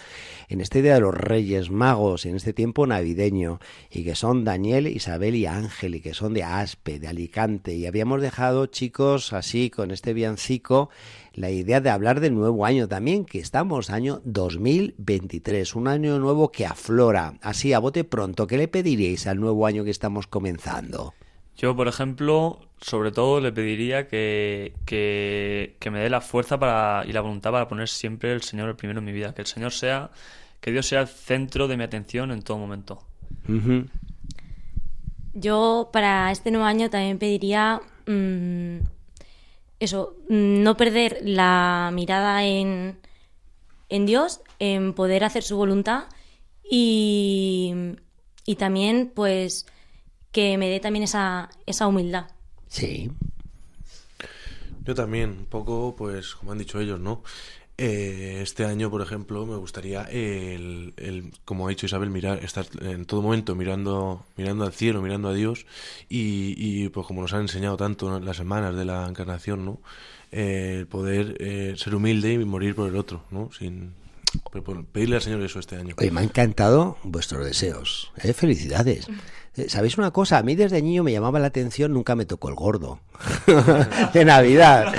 en 0.48 0.60
este 0.60 0.82
Día 0.82 0.94
de 0.94 1.00
los 1.00 1.14
Reyes 1.14 1.70
Magos, 1.70 2.26
en 2.26 2.34
este 2.34 2.52
tiempo 2.52 2.88
navideño, 2.88 3.60
y 3.88 4.02
que 4.02 4.16
son 4.16 4.42
Daniel, 4.42 4.88
Isabel 4.88 5.36
y 5.36 5.46
Ángel, 5.46 5.94
y 5.94 6.00
que 6.00 6.12
son 6.12 6.34
de 6.34 6.42
Aspe, 6.42 6.98
de 6.98 7.06
Alicante. 7.06 7.76
Y 7.76 7.86
habíamos 7.86 8.20
dejado, 8.20 8.66
chicos, 8.66 9.32
así 9.32 9.70
con 9.70 9.92
este 9.92 10.12
viancico 10.12 10.90
la 11.36 11.50
idea 11.50 11.80
de 11.82 11.90
hablar 11.90 12.20
del 12.20 12.34
nuevo 12.34 12.64
año 12.64 12.88
también, 12.88 13.26
que 13.26 13.38
estamos 13.38 13.90
año 13.90 14.22
2023, 14.24 15.76
un 15.76 15.86
año 15.86 16.18
nuevo 16.18 16.50
que 16.50 16.64
aflora. 16.64 17.34
Así, 17.42 17.74
a 17.74 17.78
bote 17.78 18.04
pronto, 18.04 18.46
¿qué 18.46 18.56
le 18.56 18.68
pediríais 18.68 19.26
al 19.26 19.38
nuevo 19.38 19.66
año 19.66 19.84
que 19.84 19.90
estamos 19.90 20.26
comenzando? 20.26 21.12
Yo, 21.58 21.76
por 21.76 21.88
ejemplo, 21.88 22.60
sobre 22.80 23.12
todo 23.12 23.40
le 23.40 23.52
pediría 23.52 24.08
que, 24.08 24.72
que, 24.86 25.90
me 25.90 26.00
dé 26.00 26.08
la 26.08 26.22
fuerza 26.22 26.58
para, 26.58 27.04
y 27.06 27.12
la 27.12 27.20
voluntad 27.20 27.52
para 27.52 27.68
poner 27.68 27.88
siempre 27.88 28.32
el 28.32 28.42
Señor 28.42 28.70
el 28.70 28.76
primero 28.76 29.00
en 29.00 29.04
mi 29.04 29.12
vida. 29.12 29.34
Que 29.34 29.42
el 29.42 29.46
Señor 29.46 29.72
sea, 29.72 30.10
que 30.60 30.72
Dios 30.72 30.86
sea 30.86 31.02
el 31.02 31.08
centro 31.08 31.68
de 31.68 31.76
mi 31.76 31.84
atención 31.84 32.30
en 32.30 32.40
todo 32.42 32.56
momento. 32.56 33.02
Yo 35.34 35.90
para 35.92 36.32
este 36.32 36.50
nuevo 36.50 36.66
año 36.66 36.88
también 36.88 37.18
pediría 37.18 37.80
mm, 38.06 38.95
eso, 39.80 40.16
no 40.28 40.76
perder 40.76 41.18
la 41.22 41.90
mirada 41.92 42.44
en, 42.44 42.98
en 43.88 44.06
Dios, 44.06 44.40
en 44.58 44.94
poder 44.94 45.24
hacer 45.24 45.42
su 45.42 45.56
voluntad 45.56 46.04
y, 46.68 47.74
y 48.44 48.56
también 48.56 49.12
pues 49.14 49.66
que 50.32 50.58
me 50.58 50.68
dé 50.68 50.80
también 50.80 51.02
esa, 51.04 51.50
esa 51.66 51.86
humildad. 51.86 52.26
Sí. 52.68 53.10
Yo 54.84 54.94
también, 54.94 55.30
un 55.30 55.46
poco, 55.46 55.94
pues 55.96 56.34
como 56.34 56.52
han 56.52 56.58
dicho 56.58 56.78
ellos, 56.80 57.00
¿no? 57.00 57.22
Eh, 57.78 58.40
este 58.42 58.64
año, 58.64 58.90
por 58.90 59.02
ejemplo, 59.02 59.44
me 59.44 59.56
gustaría, 59.56 60.02
el, 60.04 60.94
el, 60.96 61.32
como 61.44 61.66
ha 61.66 61.70
dicho 61.70 61.84
Isabel, 61.84 62.08
mirar, 62.08 62.42
estar 62.42 62.66
en 62.80 63.04
todo 63.04 63.20
momento 63.20 63.54
mirando, 63.54 64.24
mirando 64.36 64.64
al 64.64 64.72
cielo, 64.72 65.02
mirando 65.02 65.28
a 65.28 65.34
Dios 65.34 65.66
y, 66.08 66.54
y 66.56 66.88
pues 66.88 67.06
como 67.06 67.20
nos 67.20 67.34
han 67.34 67.42
enseñado 67.42 67.76
tanto 67.76 68.18
las 68.18 68.38
semanas 68.38 68.74
de 68.76 68.86
la 68.86 69.06
encarnación, 69.06 69.66
¿no? 69.66 69.80
Eh, 70.32 70.86
poder 70.88 71.36
eh, 71.38 71.74
ser 71.76 71.94
humilde 71.94 72.32
y 72.32 72.38
morir 72.44 72.74
por 72.74 72.88
el 72.88 72.96
otro, 72.96 73.24
¿no? 73.30 73.50
Sin 73.52 73.92
pedirle 74.92 75.16
al 75.16 75.22
Señor 75.22 75.42
eso 75.42 75.60
este 75.60 75.76
año. 75.76 75.94
Oye, 75.98 76.10
me 76.10 76.20
ha 76.20 76.24
encantado 76.24 76.98
vuestros 77.02 77.44
deseos. 77.44 78.12
¿eh? 78.16 78.32
Felicidades. 78.32 79.06
Eh, 79.56 79.68
¿Sabéis 79.68 79.96
una 79.96 80.10
cosa? 80.10 80.38
A 80.38 80.42
mí 80.42 80.54
desde 80.54 80.82
niño 80.82 81.02
me 81.02 81.12
llamaba 81.12 81.38
la 81.38 81.46
atención, 81.46 81.92
nunca 81.92 82.14
me 82.14 82.26
tocó 82.26 82.48
el 82.48 82.54
gordo 82.54 83.00
de 84.12 84.24
Navidad. 84.24 84.92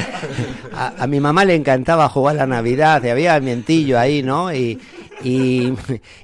A, 0.73 1.05
mi 1.07 1.19
mamá 1.19 1.45
le 1.45 1.55
encantaba 1.55 2.09
jugar 2.09 2.35
la 2.35 2.47
Navidad, 2.47 3.03
y 3.03 3.09
había 3.09 3.39
mientillo 3.39 3.99
ahí, 3.99 4.23
¿no? 4.23 4.51
Y, 4.53 4.79
y, 5.23 5.73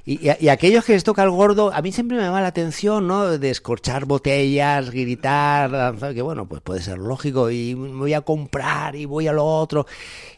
y, 0.04 0.48
aquellos 0.48 0.84
que 0.84 0.92
les 0.92 1.04
toca 1.04 1.22
el 1.22 1.30
gordo, 1.30 1.72
a 1.72 1.80
mí 1.82 1.92
siempre 1.92 2.16
me 2.16 2.22
llama 2.24 2.40
la 2.40 2.48
atención, 2.48 3.06
¿no? 3.06 3.38
De 3.38 3.50
escorchar 3.50 4.04
botellas, 4.04 4.90
gritar, 4.90 5.94
que 6.12 6.22
bueno, 6.22 6.46
pues 6.46 6.60
puede 6.60 6.82
ser 6.82 6.98
lógico, 6.98 7.50
y 7.50 7.74
voy 7.74 8.14
a 8.14 8.22
comprar 8.22 8.96
y 8.96 9.04
voy 9.04 9.28
a 9.28 9.32
lo 9.32 9.44
otro. 9.44 9.86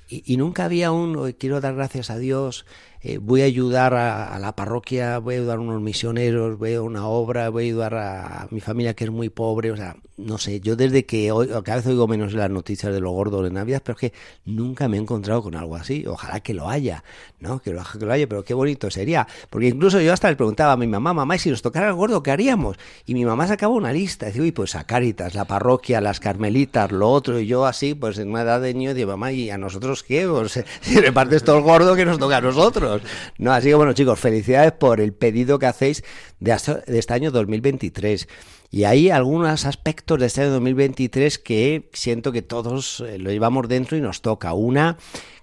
y, 0.09 0.37
nunca 0.37 0.67
había 0.67 0.93
un, 0.93 1.33
quiero 1.33 1.61
dar 1.61 1.75
gracias 1.75 2.11
a 2.11 2.19
Dios, 2.19 2.67
eh, 3.09 3.19
voy 3.19 3.43
a 3.43 3.45
ayudar 3.45 3.95
a, 3.95 4.37
la 4.41 4.57
parroquia, 4.57 5.19
voy 5.19 5.37
a 5.37 5.39
ayudar 5.39 5.59
a 5.59 5.61
unos 5.61 5.81
misioneros, 5.81 6.59
voy 6.59 6.75
a 6.75 6.83
una 6.83 7.07
obra, 7.07 7.51
voy 7.51 7.63
a 7.63 7.67
ayudar 7.67 7.95
a, 7.95 8.49
mi 8.51 8.61
familia 8.61 8.95
que 8.95 9.05
es 9.05 9.11
muy 9.13 9.29
pobre, 9.29 9.71
o 9.71 9.77
sea, 9.77 9.95
no 10.17 10.39
sé, 10.39 10.59
yo 10.59 10.75
desde 10.75 11.07
que 11.07 11.31
hoy, 11.31 11.47
cada 11.63 11.77
vez 11.77 11.87
oigo 11.87 12.09
menos 12.09 12.33
las 12.33 12.51
noticias 12.51 12.93
de 12.93 12.99
lo 12.99 13.13
gordo 13.13 13.45
de 13.45 13.51
Navidad, 13.51 13.81
pero 13.85 13.95
es 13.97 14.01
que 14.01 14.19
nunca 14.45 14.89
me 14.89 14.97
he 14.97 15.01
encontrado 15.01 15.41
con 15.41 15.55
algo 15.55 15.77
así, 15.77 16.05
ojalá 16.05 16.41
que 16.41 16.53
lo 16.53 16.69
haya, 16.69 17.05
¿no? 17.39 17.61
Que 17.61 17.73
lo, 17.73 17.85
que 17.85 18.05
lo 18.05 18.13
haya, 18.13 18.27
pero 18.27 18.45
qué 18.45 18.55
bonito 18.55 18.91
sería, 18.91 19.29
porque 19.51 19.69
incluso 19.69 20.01
yo 20.01 20.13
hasta 20.13 20.29
le 20.29 20.35
preguntaba 20.35 20.73
a 20.73 20.77
mi 20.77 20.89
mamá, 20.89 21.15
mamá, 21.15 21.37
¿y 21.37 21.39
si 21.39 21.49
nos 21.49 21.63
tocara 21.63 21.87
el 21.87 21.95
gordo, 21.95 22.25
qué 22.25 22.33
haríamos? 22.33 22.77
Y 23.05 23.15
mi 23.15 23.25
mamá 23.25 23.47
sacaba 23.47 23.73
una 23.73 23.93
lista, 23.93 24.27
decía, 24.27 24.43
uy, 24.43 24.51
pues 24.51 24.75
a 24.75 24.83
Cáritas, 24.83 25.37
la 25.37 25.45
parroquia, 25.45 26.01
las 26.01 26.19
carmelitas, 26.19 26.91
lo 26.91 27.09
otro, 27.09 27.39
y 27.39 27.47
yo 27.47 27.67
así, 27.67 27.95
pues 27.95 28.19
en 28.19 28.31
una 28.31 28.43
edad 28.43 28.61
de 28.61 28.75
niño, 28.75 28.95
digo, 28.95 29.13
mamá, 29.13 29.31
¿y 29.31 29.51
a 29.51 29.59
nosotros 29.59 30.03
qué? 30.03 30.27
Pues, 30.37 30.65
si 30.81 31.01
repartes 31.01 31.45
todo 31.45 31.59
el 31.59 31.63
gordo 31.63 31.95
que 31.95 32.05
nos 32.05 32.19
toca 32.19 32.39
a 32.39 32.41
nosotros. 32.41 32.96
No, 33.39 33.53
así 33.53 33.69
que 33.69 33.75
bueno, 33.75 33.93
chicos, 33.93 34.19
felicidades 34.19 34.73
por 34.73 35.01
el 35.01 35.13
pedido 35.13 35.59
que 35.59 35.67
hacéis 35.67 36.05
de, 36.41 36.57
este 36.87 37.15
año 37.15 37.31
2023. 37.31 38.29
Y 38.71 38.85
hay 38.85 39.11
algunos 39.11 39.65
aspectos 39.65 40.19
de 40.19 40.27
este 40.27 40.43
año 40.43 40.51
2023 40.53 41.39
que 41.39 41.89
siento 41.93 42.33
que 42.33 42.43
todos 42.43 43.01
eh, 43.01 43.19
lo 43.19 43.31
llevamos 43.31 43.69
dentro 43.69 43.97
y 43.97 44.01
nos 44.01 44.23
toca. 44.23 44.53
Una, 44.55 44.99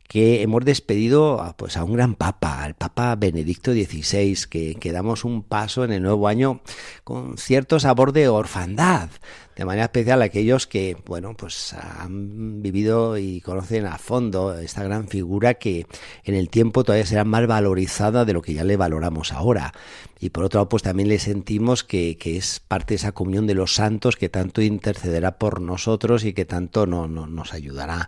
que 0.08 0.42
hemos 0.42 0.64
despedido 0.64 1.42
a, 1.42 1.58
pues, 1.58 1.78
a 1.78 1.84
un 1.84 1.94
gran 1.94 2.16
papa, 2.16 2.64
al 2.64 2.76
Papa 2.76 3.16
Benedicto 3.16 3.72
XVI, 3.72 4.38
que, 4.50 4.76
que 4.76 4.92
damos 4.92 5.24
un 5.24 5.42
paso 5.42 5.84
en 5.84 5.92
el 5.92 6.04
nuevo 6.04 6.28
año 6.28 6.62
con 7.04 7.38
cierto 7.38 7.80
sabor 7.80 8.12
de 8.12 8.28
orfandad 8.28 9.10
de 9.56 9.66
manera 9.66 9.86
especial 9.86 10.22
aquellos 10.22 10.68
que, 10.68 10.98
bueno, 11.06 11.36
pues 11.36 11.74
han 11.74 12.62
vivido 12.62 13.18
y 13.18 13.42
conocen 13.42 13.86
a 13.86 13.98
fondo 13.98 14.58
esta 14.58 14.84
gran 14.84 15.08
figura 15.08 15.56
que 15.56 15.86
en 16.24 16.36
el 16.36 16.50
tiempo 16.50 16.84
todavía 16.84 17.06
será 17.06 17.24
más 17.24 17.46
valorizada 17.46 18.26
de 18.26 18.34
lo 18.34 18.42
que 18.42 18.54
ya 18.54 18.64
le 18.64 18.78
valoramos 18.78 19.32
ahora. 19.32 19.74
Y 20.20 20.30
por 20.30 20.46
otro 20.46 20.60
lado, 20.60 20.70
pues 20.70 20.84
también 20.84 21.10
le 21.10 21.20
sentimos 21.20 21.84
que, 21.84 22.18
que 22.18 22.38
es 22.38 22.60
parte 22.62 22.94
de 22.94 22.96
esa 22.96 23.12
comunión 23.12 23.46
de 23.46 23.56
los 23.56 23.76
santos 23.76 24.16
que 24.16 24.30
tanto 24.30 24.62
intercederá 24.62 25.38
por 25.38 25.62
nosotros 25.62 26.24
y 26.24 26.34
que 26.34 26.46
tanto 26.46 26.86
no, 26.86 27.08
nos 27.08 27.54
ayudará. 27.54 28.08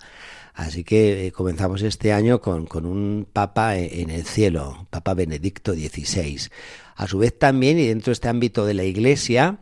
Así 0.53 0.86
que 0.86 1.27
eh, 1.27 1.31
comenzamos 1.34 1.81
este 1.81 2.13
año 2.13 2.39
con, 2.39 2.65
con, 2.65 2.86
un 2.86 3.27
Papa 3.31 3.77
en 3.77 4.10
el 4.10 4.23
cielo, 4.23 4.88
Papa 4.89 5.13
Benedicto 5.13 5.73
XVI. 5.73 6.49
A 6.95 7.08
su 7.08 7.17
vez 7.17 7.38
también, 7.38 7.77
y 7.77 7.88
dentro 7.88 8.05
de 8.12 8.13
este 8.13 8.29
ámbito 8.29 8.65
de 8.65 8.73
la 8.73 8.86
Iglesia, 8.86 9.60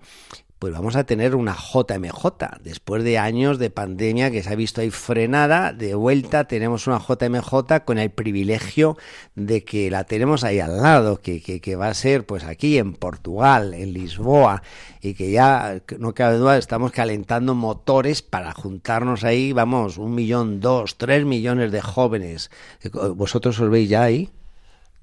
pues 0.64 0.72
vamos 0.72 0.96
a 0.96 1.04
tener 1.04 1.36
una 1.36 1.58
JMJ. 1.58 2.62
Después 2.64 3.04
de 3.04 3.18
años 3.18 3.60
de 3.60 3.70
pandemia 3.70 4.32
que 4.32 4.42
se 4.42 4.50
ha 4.50 4.56
visto 4.56 4.80
ahí 4.80 4.92
frenada, 4.92 5.74
de 5.74 5.94
vuelta 5.94 6.48
tenemos 6.48 6.88
una 6.88 7.00
JMJ 7.00 7.84
con 7.84 7.98
el 7.98 8.12
privilegio 8.12 8.96
de 9.36 9.66
que 9.66 9.92
la 9.92 10.06
tenemos 10.06 10.46
ahí 10.46 10.62
al 10.62 10.82
lado, 10.82 11.20
que, 11.20 11.42
que, 11.42 11.76
va 11.76 11.90
a 11.90 11.94
ser 11.94 12.26
pues 12.26 12.46
aquí 12.46 12.78
en 12.78 12.94
Portugal, 12.94 13.74
en 13.74 13.92
Lisboa, 13.92 14.64
y 15.02 15.16
que 15.16 15.32
ya, 15.32 15.82
no 16.00 16.14
cabe 16.14 16.38
duda, 16.38 16.58
estamos 16.58 16.94
calentando 16.94 17.56
motores 17.56 18.22
para 18.22 18.54
juntarnos 18.54 19.26
ahí, 19.26 19.52
vamos, 19.52 19.98
un 19.98 20.16
millón, 20.16 20.62
dos, 20.62 20.98
tres 20.98 21.26
millones 21.26 21.74
de 21.74 21.82
jóvenes. 21.82 22.52
¿Vosotros 23.18 23.60
os 23.60 23.70
veis 23.70 23.90
ya 23.90 24.04
ahí? 24.04 24.32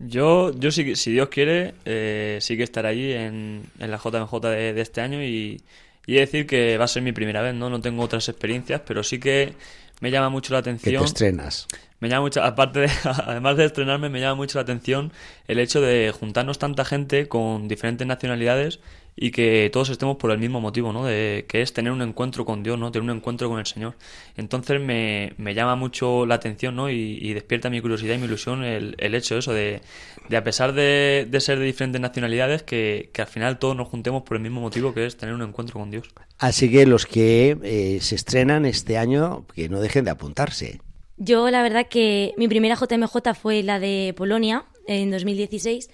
Yo, 0.01 0.53
yo 0.59 0.71
si, 0.71 0.97
si 0.97 1.13
Dios 1.13 1.29
quiere, 1.29 1.75
eh, 1.85 2.39
sí 2.41 2.57
que 2.57 2.63
estaré 2.63 2.89
allí 2.89 3.13
en, 3.13 3.63
en 3.79 3.91
la 3.91 3.99
JMJ 3.99 4.41
de, 4.41 4.73
de, 4.73 4.81
este 4.81 5.03
año 5.03 5.23
y, 5.23 5.61
y 6.07 6.15
decir 6.15 6.47
que 6.47 6.79
va 6.79 6.87
a 6.87 6.89
ser 6.89 7.03
mi 7.03 7.13
primera 7.13 7.43
vez, 7.43 7.55
¿no? 7.55 7.69
No 7.69 7.81
tengo 7.81 8.03
otras 8.03 8.29
experiencias, 8.29 8.81
pero 8.87 9.03
sí 9.03 9.21
que 9.21 9.55
me 10.01 10.11
llama 10.11 10.31
mucho 10.31 10.55
la 10.55 10.61
atención. 10.61 10.95
Que 10.95 10.99
te 10.99 11.05
estrenas. 11.05 11.69
Me 12.01 12.09
llama 12.09 12.23
mucho, 12.23 12.43
aparte 12.43 12.81
de, 12.81 12.91
además 13.05 13.59
de 13.59 13.67
estrenarme, 13.67 14.09
me 14.09 14.21
llama 14.21 14.37
mucho 14.37 14.59
la 14.59 14.63
atención 14.63 15.13
el 15.47 15.59
hecho 15.59 15.83
de 15.83 16.13
juntarnos 16.19 16.59
tanta 16.59 16.85
gente 16.87 17.29
con 17.29 17.69
diferentes 17.69 18.07
nacionalidades 18.07 18.81
y 19.17 19.31
que 19.31 19.71
todos 19.73 19.91
estemos 19.91 20.17
por 20.17 20.31
el 20.31 20.39
mismo 20.39 20.61
motivo, 20.61 20.93
¿no? 20.93 21.05
De, 21.05 21.45
que 21.49 21.63
es 21.63 21.73
tener 21.73 21.93
un 21.93 22.03
encuentro 22.03 22.45
con 22.45 22.63
Dios, 22.63 22.79
¿no? 22.79 22.91
Tener 22.91 23.11
un 23.11 23.17
encuentro 23.17 23.49
con 23.49 23.59
el 23.59 23.67
Señor. 23.67 23.97
Entonces 24.37 24.81
me, 24.81 25.35
me 25.37 25.55
llama 25.55 25.77
mucho 25.77 26.27
la 26.27 26.37
atención, 26.37 26.77
¿no? 26.77 26.91
Y, 26.91 27.33
despierta 27.35 27.71
mi 27.71 27.81
curiosidad 27.81 28.15
y 28.15 28.19
mi 28.19 28.25
ilusión 28.25 28.65
el, 28.65 28.95
el 28.99 29.15
hecho 29.15 29.39
eso, 29.39 29.53
de, 29.53 29.81
de 30.29 30.37
a 30.37 30.45
pesar 30.45 30.73
de, 30.73 31.27
de, 31.29 31.41
ser 31.41 31.59
de 31.59 31.65
diferentes 31.65 32.01
nacionalidades, 32.01 32.63
que, 32.63 33.11
que, 33.13 33.23
al 33.23 33.29
final 33.29 33.59
todos 33.59 33.77
nos 33.77 33.89
juntemos 33.89 34.23
por 34.23 34.37
el 34.37 34.43
mismo 34.43 34.61
motivo, 34.61 34.95
que 34.95 35.07
es 35.07 35.17
tener 35.17 35.35
un 35.35 35.43
encuentro 35.43 35.79
con 35.79 35.91
Dios. 35.91 36.09
Así 36.39 36.71
que 36.71 36.87
los 36.87 37.07
que 37.07 37.59
eh, 37.63 37.99
se 38.01 38.15
estrenan 38.15 38.65
este 38.65 38.99
año, 38.99 39.47
que 39.55 39.69
no 39.69 39.81
dejen 39.81 40.05
de 40.05 40.11
apuntarse. 40.11 40.81
Yo 41.17 41.51
la 41.51 41.63
verdad 41.63 41.87
que 41.87 42.33
mi 42.39 42.49
primera 42.49 42.77
JMJ 42.77 43.35
fue 43.35 43.63
la 43.63 43.79
de 43.79 44.15
Polonia 44.17 44.65
en 44.87 45.11
2016 45.11 45.91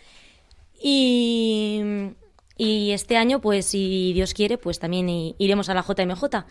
y 0.80 1.80
y 2.56 2.92
este 2.92 3.16
año, 3.16 3.40
pues 3.40 3.66
si 3.66 4.12
Dios 4.12 4.34
quiere, 4.34 4.58
pues 4.58 4.78
también 4.78 5.34
iremos 5.38 5.68
a 5.68 5.74
la 5.74 5.82
JMJ. 5.82 6.44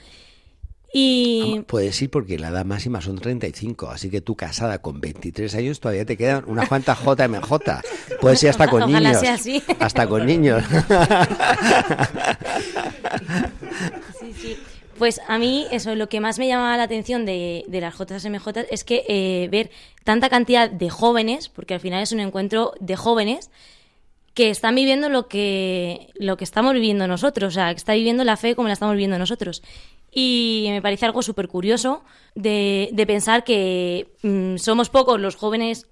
Y... 0.98 1.62
Puedes 1.68 2.02
ir 2.02 2.10
porque 2.10 2.40
la 2.40 2.48
edad 2.48 2.64
máxima 2.64 3.02
son 3.02 3.18
35, 3.18 3.90
así 3.90 4.10
que 4.10 4.22
tú 4.22 4.36
casada 4.36 4.82
con 4.82 5.02
23 5.02 5.54
años 5.56 5.82
todavía 5.82 6.06
te 6.06 6.16
quedan 6.16 6.46
unas 6.48 6.70
cuantas 6.70 6.98
JMJ. 7.04 7.52
Puedes 8.22 8.42
ir 8.44 8.50
hasta 8.50 8.70
con 8.70 8.90
niños. 8.90 9.18
Hasta 9.80 10.08
con 10.08 10.26
niños. 10.26 10.64
Sí, 14.20 14.34
sí. 14.34 14.58
Pues 14.98 15.20
a 15.28 15.38
mí 15.38 15.68
eso, 15.72 15.94
lo 15.96 16.08
que 16.08 16.22
más 16.22 16.40
me 16.40 16.48
llama 16.48 16.78
la 16.78 16.84
atención 16.84 17.26
de, 17.26 17.66
de 17.68 17.82
las 17.82 17.96
JMJ 17.96 18.48
es 18.72 18.84
que 18.84 19.04
eh, 19.08 19.50
ver 19.52 19.70
tanta 20.04 20.30
cantidad 20.30 20.70
de 20.70 20.90
jóvenes, 20.90 21.50
porque 21.50 21.74
al 21.74 21.82
final 21.82 22.02
es 22.02 22.14
un 22.14 22.22
encuentro 22.22 22.74
de 22.80 22.96
jóvenes, 22.96 23.50
que 24.36 24.50
están 24.50 24.76
viviendo 24.76 25.08
lo 25.10 25.28
que, 25.28 26.10
lo 26.16 26.36
que 26.38 26.44
estamos 26.44 26.74
viviendo 26.74 27.08
nosotros, 27.08 27.48
o 27.48 27.56
sea, 27.56 27.74
que 27.74 27.78
está 27.78 27.94
viviendo 27.94 28.24
la 28.26 28.36
fe 28.36 28.54
como 28.54 28.68
la 28.68 28.74
estamos 28.74 28.94
viviendo 28.94 29.18
nosotros. 29.18 29.64
Y 30.12 30.68
me 30.70 30.82
parece 30.82 31.06
algo 31.06 31.22
súper 31.22 31.48
curioso 31.48 32.04
de, 32.36 32.90
de, 32.92 33.08
pensar 33.08 33.46
que 33.46 34.10
mm, 34.24 34.58
somos 34.58 34.90
pocos 34.90 35.20
los 35.20 35.38
jóvenes 35.38 35.88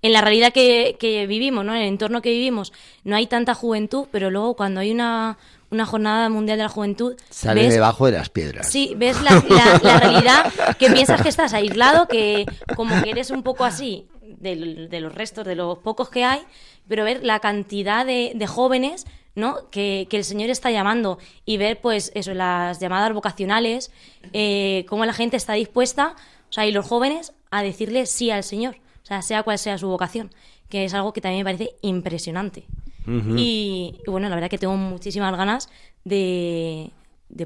en 0.00 0.12
la 0.12 0.20
realidad 0.20 0.52
que, 0.52 0.96
que, 0.98 1.26
vivimos, 1.26 1.64
¿no? 1.64 1.74
en 1.74 1.82
el 1.82 1.88
entorno 1.88 2.22
que 2.22 2.30
vivimos, 2.30 2.72
no 3.02 3.16
hay 3.16 3.26
tanta 3.26 3.54
juventud, 3.54 4.06
pero 4.12 4.30
luego 4.30 4.54
cuando 4.54 4.78
hay 4.78 4.92
una, 4.92 5.36
una 5.70 5.84
jornada 5.84 6.28
mundial 6.28 6.58
de 6.58 6.64
la 6.64 6.68
juventud... 6.68 7.16
Sale 7.30 7.68
debajo 7.68 8.06
de 8.06 8.12
las 8.12 8.28
piedras. 8.28 8.68
Sí, 8.70 8.94
ves 8.96 9.20
la, 9.22 9.42
la, 9.82 9.98
realidad 9.98 10.52
que 10.78 10.88
piensas 10.90 11.20
que 11.20 11.28
estás 11.28 11.52
aislado, 11.52 12.06
que 12.06 12.46
como 12.76 13.02
que 13.02 13.10
eres 13.10 13.30
un 13.30 13.42
poco 13.42 13.64
así 13.64 14.06
de, 14.22 14.86
de 14.88 15.00
los 15.00 15.12
restos, 15.12 15.44
de 15.44 15.56
los 15.56 15.78
pocos 15.78 16.10
que 16.10 16.22
hay, 16.24 16.42
pero 16.88 17.04
ver 17.04 17.24
la 17.24 17.40
cantidad 17.40 18.04
de, 18.04 18.46
jóvenes 18.46 19.06
¿no? 19.34 19.70
Que, 19.70 20.08
el 20.10 20.24
Señor 20.24 20.50
está 20.50 20.70
llamando 20.70 21.18
y 21.44 21.58
ver 21.58 21.80
pues 21.80 22.10
eso, 22.14 22.34
las 22.34 22.80
llamadas 22.80 23.12
vocacionales, 23.12 23.92
eh, 24.32 24.84
cómo 24.88 25.04
la 25.04 25.12
gente 25.12 25.36
está 25.36 25.52
dispuesta, 25.52 26.16
o 26.50 26.52
sea, 26.52 26.66
y 26.66 26.72
los 26.72 26.86
jóvenes 26.86 27.32
a 27.50 27.62
decirle 27.62 28.06
sí 28.06 28.30
al 28.30 28.42
Señor, 28.42 28.76
o 29.04 29.06
sea, 29.06 29.22
sea 29.22 29.44
cual 29.44 29.58
sea 29.58 29.78
su 29.78 29.88
vocación, 29.88 30.30
que 30.68 30.84
es 30.84 30.94
algo 30.94 31.12
que 31.12 31.20
también 31.20 31.44
me 31.44 31.52
parece 31.52 31.76
impresionante. 31.82 32.64
y, 33.06 34.00
bueno, 34.06 34.28
la 34.28 34.34
verdad 34.34 34.50
que 34.50 34.58
tengo 34.58 34.76
muchísimas 34.76 35.34
ganas 35.36 35.70
de, 36.04 36.90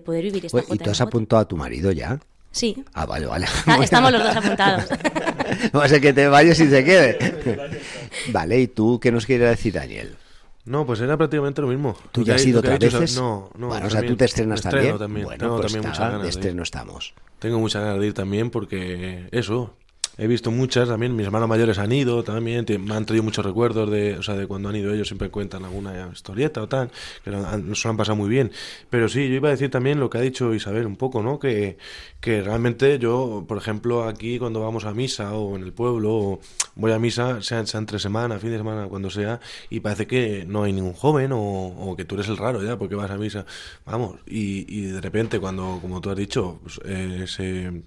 poder 0.04 0.24
vivir 0.24 0.46
esta 0.46 0.64
¿Y 0.68 0.78
tú 0.78 0.90
has 0.90 1.00
apuntado 1.00 1.42
a 1.42 1.46
tu 1.46 1.56
marido 1.56 1.92
ya? 1.92 2.18
Sí. 2.52 2.84
Ah, 2.92 3.06
vale, 3.06 3.26
vale. 3.26 3.46
estamos 3.82 4.12
los 4.12 4.22
dos 4.22 4.36
apuntados. 4.36 4.84
Va 5.74 5.84
a 5.84 5.88
ser 5.88 6.00
que 6.00 6.12
te 6.12 6.28
vayas 6.28 6.60
y 6.60 6.68
se 6.68 6.84
quede. 6.84 7.80
vale, 8.32 8.60
¿y 8.60 8.68
tú 8.68 9.00
qué 9.00 9.10
nos 9.10 9.26
quiere 9.26 9.46
decir 9.46 9.72
Daniel? 9.72 10.16
No, 10.64 10.86
pues 10.86 11.00
era 11.00 11.16
prácticamente 11.16 11.60
lo 11.60 11.66
mismo. 11.66 11.96
¿Tú 12.12 12.22
ya 12.22 12.36
has 12.36 12.46
ido 12.46 12.60
otras 12.60 12.78
veces? 12.78 13.16
no, 13.16 13.50
no. 13.56 13.68
Bueno, 13.68 13.86
o 13.86 13.90
sea, 13.90 14.06
tú 14.06 14.14
te 14.14 14.26
estrenas 14.26 14.62
también. 14.62 14.96
también. 14.96 15.26
Bueno, 15.26 15.56
pues 15.56 15.72
también 15.72 15.90
muchas 15.90 15.98
ganas 15.98 16.22
de 16.22 16.28
estreno 16.28 16.62
estamos. 16.62 17.14
Tengo 17.40 17.58
muchas 17.58 17.82
ganas 17.82 17.98
de 17.98 18.06
ir 18.06 18.14
también 18.14 18.50
porque 18.50 19.26
eso, 19.32 19.74
he 20.18 20.26
visto 20.26 20.50
muchas 20.50 20.88
también, 20.88 21.16
mis 21.16 21.26
hermanos 21.26 21.48
mayores 21.48 21.78
han 21.78 21.92
ido 21.92 22.22
también, 22.22 22.66
me 22.80 22.94
han 22.94 23.06
traído 23.06 23.22
muchos 23.22 23.44
recuerdos 23.44 23.90
de, 23.90 24.18
o 24.18 24.22
sea, 24.22 24.34
de 24.34 24.46
cuando 24.46 24.68
han 24.68 24.76
ido 24.76 24.92
ellos, 24.92 25.08
siempre 25.08 25.30
cuentan 25.30 25.64
alguna 25.64 26.10
historieta 26.12 26.62
o 26.62 26.68
tal, 26.68 26.90
que 27.24 27.30
nos 27.30 27.86
han 27.86 27.96
pasado 27.96 28.16
muy 28.16 28.28
bien. 28.28 28.52
Pero 28.90 29.08
sí, 29.08 29.28
yo 29.28 29.36
iba 29.36 29.48
a 29.48 29.52
decir 29.52 29.70
también 29.70 30.00
lo 30.00 30.10
que 30.10 30.18
ha 30.18 30.20
dicho 30.20 30.54
Isabel 30.54 30.86
un 30.86 30.96
poco, 30.96 31.22
¿no? 31.22 31.38
Que, 31.38 31.78
que 32.20 32.42
realmente 32.42 32.98
yo, 32.98 33.44
por 33.48 33.58
ejemplo, 33.58 34.04
aquí 34.04 34.38
cuando 34.38 34.60
vamos 34.60 34.84
a 34.84 34.92
misa 34.92 35.34
o 35.34 35.56
en 35.56 35.62
el 35.62 35.72
pueblo, 35.72 36.40
voy 36.74 36.92
a 36.92 36.98
misa, 36.98 37.42
sea, 37.42 37.66
sea 37.66 37.78
entre 37.78 37.98
semana, 37.98 38.38
fin 38.38 38.50
de 38.50 38.58
semana, 38.58 38.86
cuando 38.88 39.10
sea, 39.10 39.40
y 39.70 39.80
parece 39.80 40.06
que 40.06 40.44
no 40.46 40.64
hay 40.64 40.72
ningún 40.72 40.94
joven 40.94 41.32
o, 41.32 41.40
o 41.40 41.96
que 41.96 42.04
tú 42.04 42.16
eres 42.16 42.28
el 42.28 42.36
raro 42.36 42.62
ya 42.62 42.78
porque 42.78 42.94
vas 42.94 43.10
a 43.10 43.16
misa, 43.16 43.46
vamos, 43.86 44.20
y, 44.26 44.66
y 44.68 44.82
de 44.82 45.00
repente 45.00 45.40
cuando, 45.40 45.78
como 45.80 46.00
tú 46.00 46.10
has 46.10 46.16
dicho, 46.16 46.60
pues, 46.62 46.80
eh, 46.84 47.24
se 47.26 47.82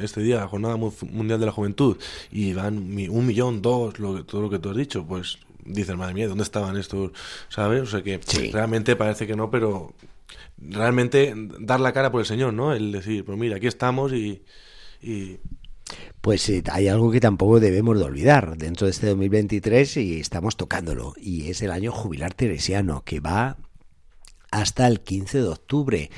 este 0.00 0.22
día, 0.22 0.46
Jornada 0.46 0.76
Mundial 0.76 1.40
de 1.40 1.46
la 1.46 1.52
Juventud, 1.52 1.96
y 2.30 2.52
van 2.52 2.76
un 2.76 3.26
millón, 3.26 3.62
dos, 3.62 3.98
lo, 3.98 4.24
todo 4.24 4.42
lo 4.42 4.50
que 4.50 4.58
tú 4.58 4.70
has 4.70 4.76
dicho, 4.76 5.04
pues 5.06 5.38
dices, 5.64 5.96
madre 5.96 6.14
mía, 6.14 6.28
¿dónde 6.28 6.44
estaban 6.44 6.76
estos? 6.76 7.12
¿Sabes? 7.48 7.82
O 7.82 7.86
sea 7.86 8.02
que 8.02 8.20
realmente 8.52 8.96
parece 8.96 9.26
que 9.26 9.36
no, 9.36 9.50
pero 9.50 9.94
realmente 10.58 11.34
dar 11.60 11.80
la 11.80 11.92
cara 11.92 12.10
por 12.10 12.20
el 12.20 12.26
Señor, 12.26 12.52
¿no? 12.52 12.72
El 12.72 12.92
decir, 12.92 13.24
pues 13.24 13.38
mira, 13.38 13.56
aquí 13.56 13.66
estamos 13.66 14.12
y, 14.12 14.42
y 15.02 15.38
Pues 16.20 16.48
eh, 16.48 16.62
hay 16.70 16.88
algo 16.88 17.10
que 17.10 17.20
tampoco 17.20 17.60
debemos 17.60 17.98
de 17.98 18.04
olvidar 18.04 18.56
dentro 18.56 18.86
de 18.86 18.92
este 18.92 19.08
2023 19.08 19.96
y 19.98 20.20
estamos 20.20 20.56
tocándolo, 20.56 21.14
y 21.20 21.50
es 21.50 21.62
el 21.62 21.70
año 21.70 21.92
jubilar 21.92 22.34
teresiano, 22.34 23.02
que 23.04 23.20
va 23.20 23.56
hasta 24.50 24.86
el 24.86 25.00
15 25.00 25.38
de 25.38 25.48
octubre 25.48 26.10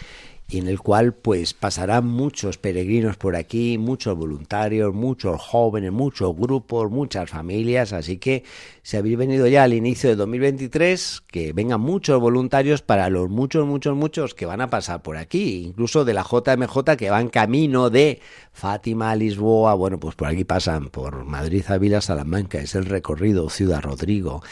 y 0.49 0.59
en 0.59 0.69
el 0.69 0.79
cual 0.79 1.13
pues 1.13 1.55
pasarán 1.55 2.07
muchos 2.07 2.57
peregrinos 2.57 3.17
por 3.17 3.35
aquí, 3.35 3.79
muchos 3.79 4.17
voluntarios, 4.17 4.95
muchos 4.95 5.41
jóvenes, 5.41 5.91
muchos 5.91 6.37
grupos, 6.37 6.91
muchas 6.91 7.31
familias, 7.31 7.93
así 7.93 8.19
que 8.19 8.45
si 8.83 8.97
habéis 8.97 9.19
venido 9.19 9.49
ya 9.49 9.65
al 9.65 9.73
inicio 9.73 10.09
de 10.09 10.17
2023, 10.17 11.23
que 11.27 11.53
vengan 11.53 11.81
muchos 11.81 12.21
voluntarios 12.21 12.83
para 12.83 13.11
los 13.11 13.29
muchos, 13.29 13.67
muchos, 13.67 13.97
muchos 13.97 14.35
que 14.35 14.47
van 14.47 14.61
a 14.61 14.71
pasar 14.71 15.03
por 15.03 15.17
aquí, 15.17 15.65
incluso 15.67 16.05
de 16.05 16.15
la 16.15 16.23
JMJ 16.23 16.97
que 16.97 17.11
van 17.11 17.29
camino 17.29 17.91
de 17.91 18.21
Fátima 18.53 19.11
a 19.11 19.17
Lisboa, 19.17 19.75
bueno, 19.75 19.99
pues 19.99 20.15
por 20.15 20.29
aquí 20.29 20.45
pasan 20.45 20.89
por 20.91 21.25
Madrid, 21.25 21.65
Ávila, 21.67 22.01
Salamanca, 22.01 22.59
es 22.59 22.77
el 22.77 22.85
recorrido 22.85 23.51
Ciudad 23.51 23.83
Rodrigo. 23.83 24.43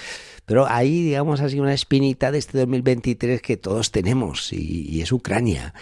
Pero 0.47 0.67
ahí, 0.69 1.03
digamos 1.03 1.41
así, 1.41 1.59
una 1.59 1.73
espinita 1.73 2.31
de 2.31 2.39
este 2.39 2.59
2023 2.59 3.41
que 3.41 3.57
todos 3.57 3.91
tenemos 3.91 4.53
y, 4.53 5.01
es 5.01 5.13
Ucrania. 5.13 5.75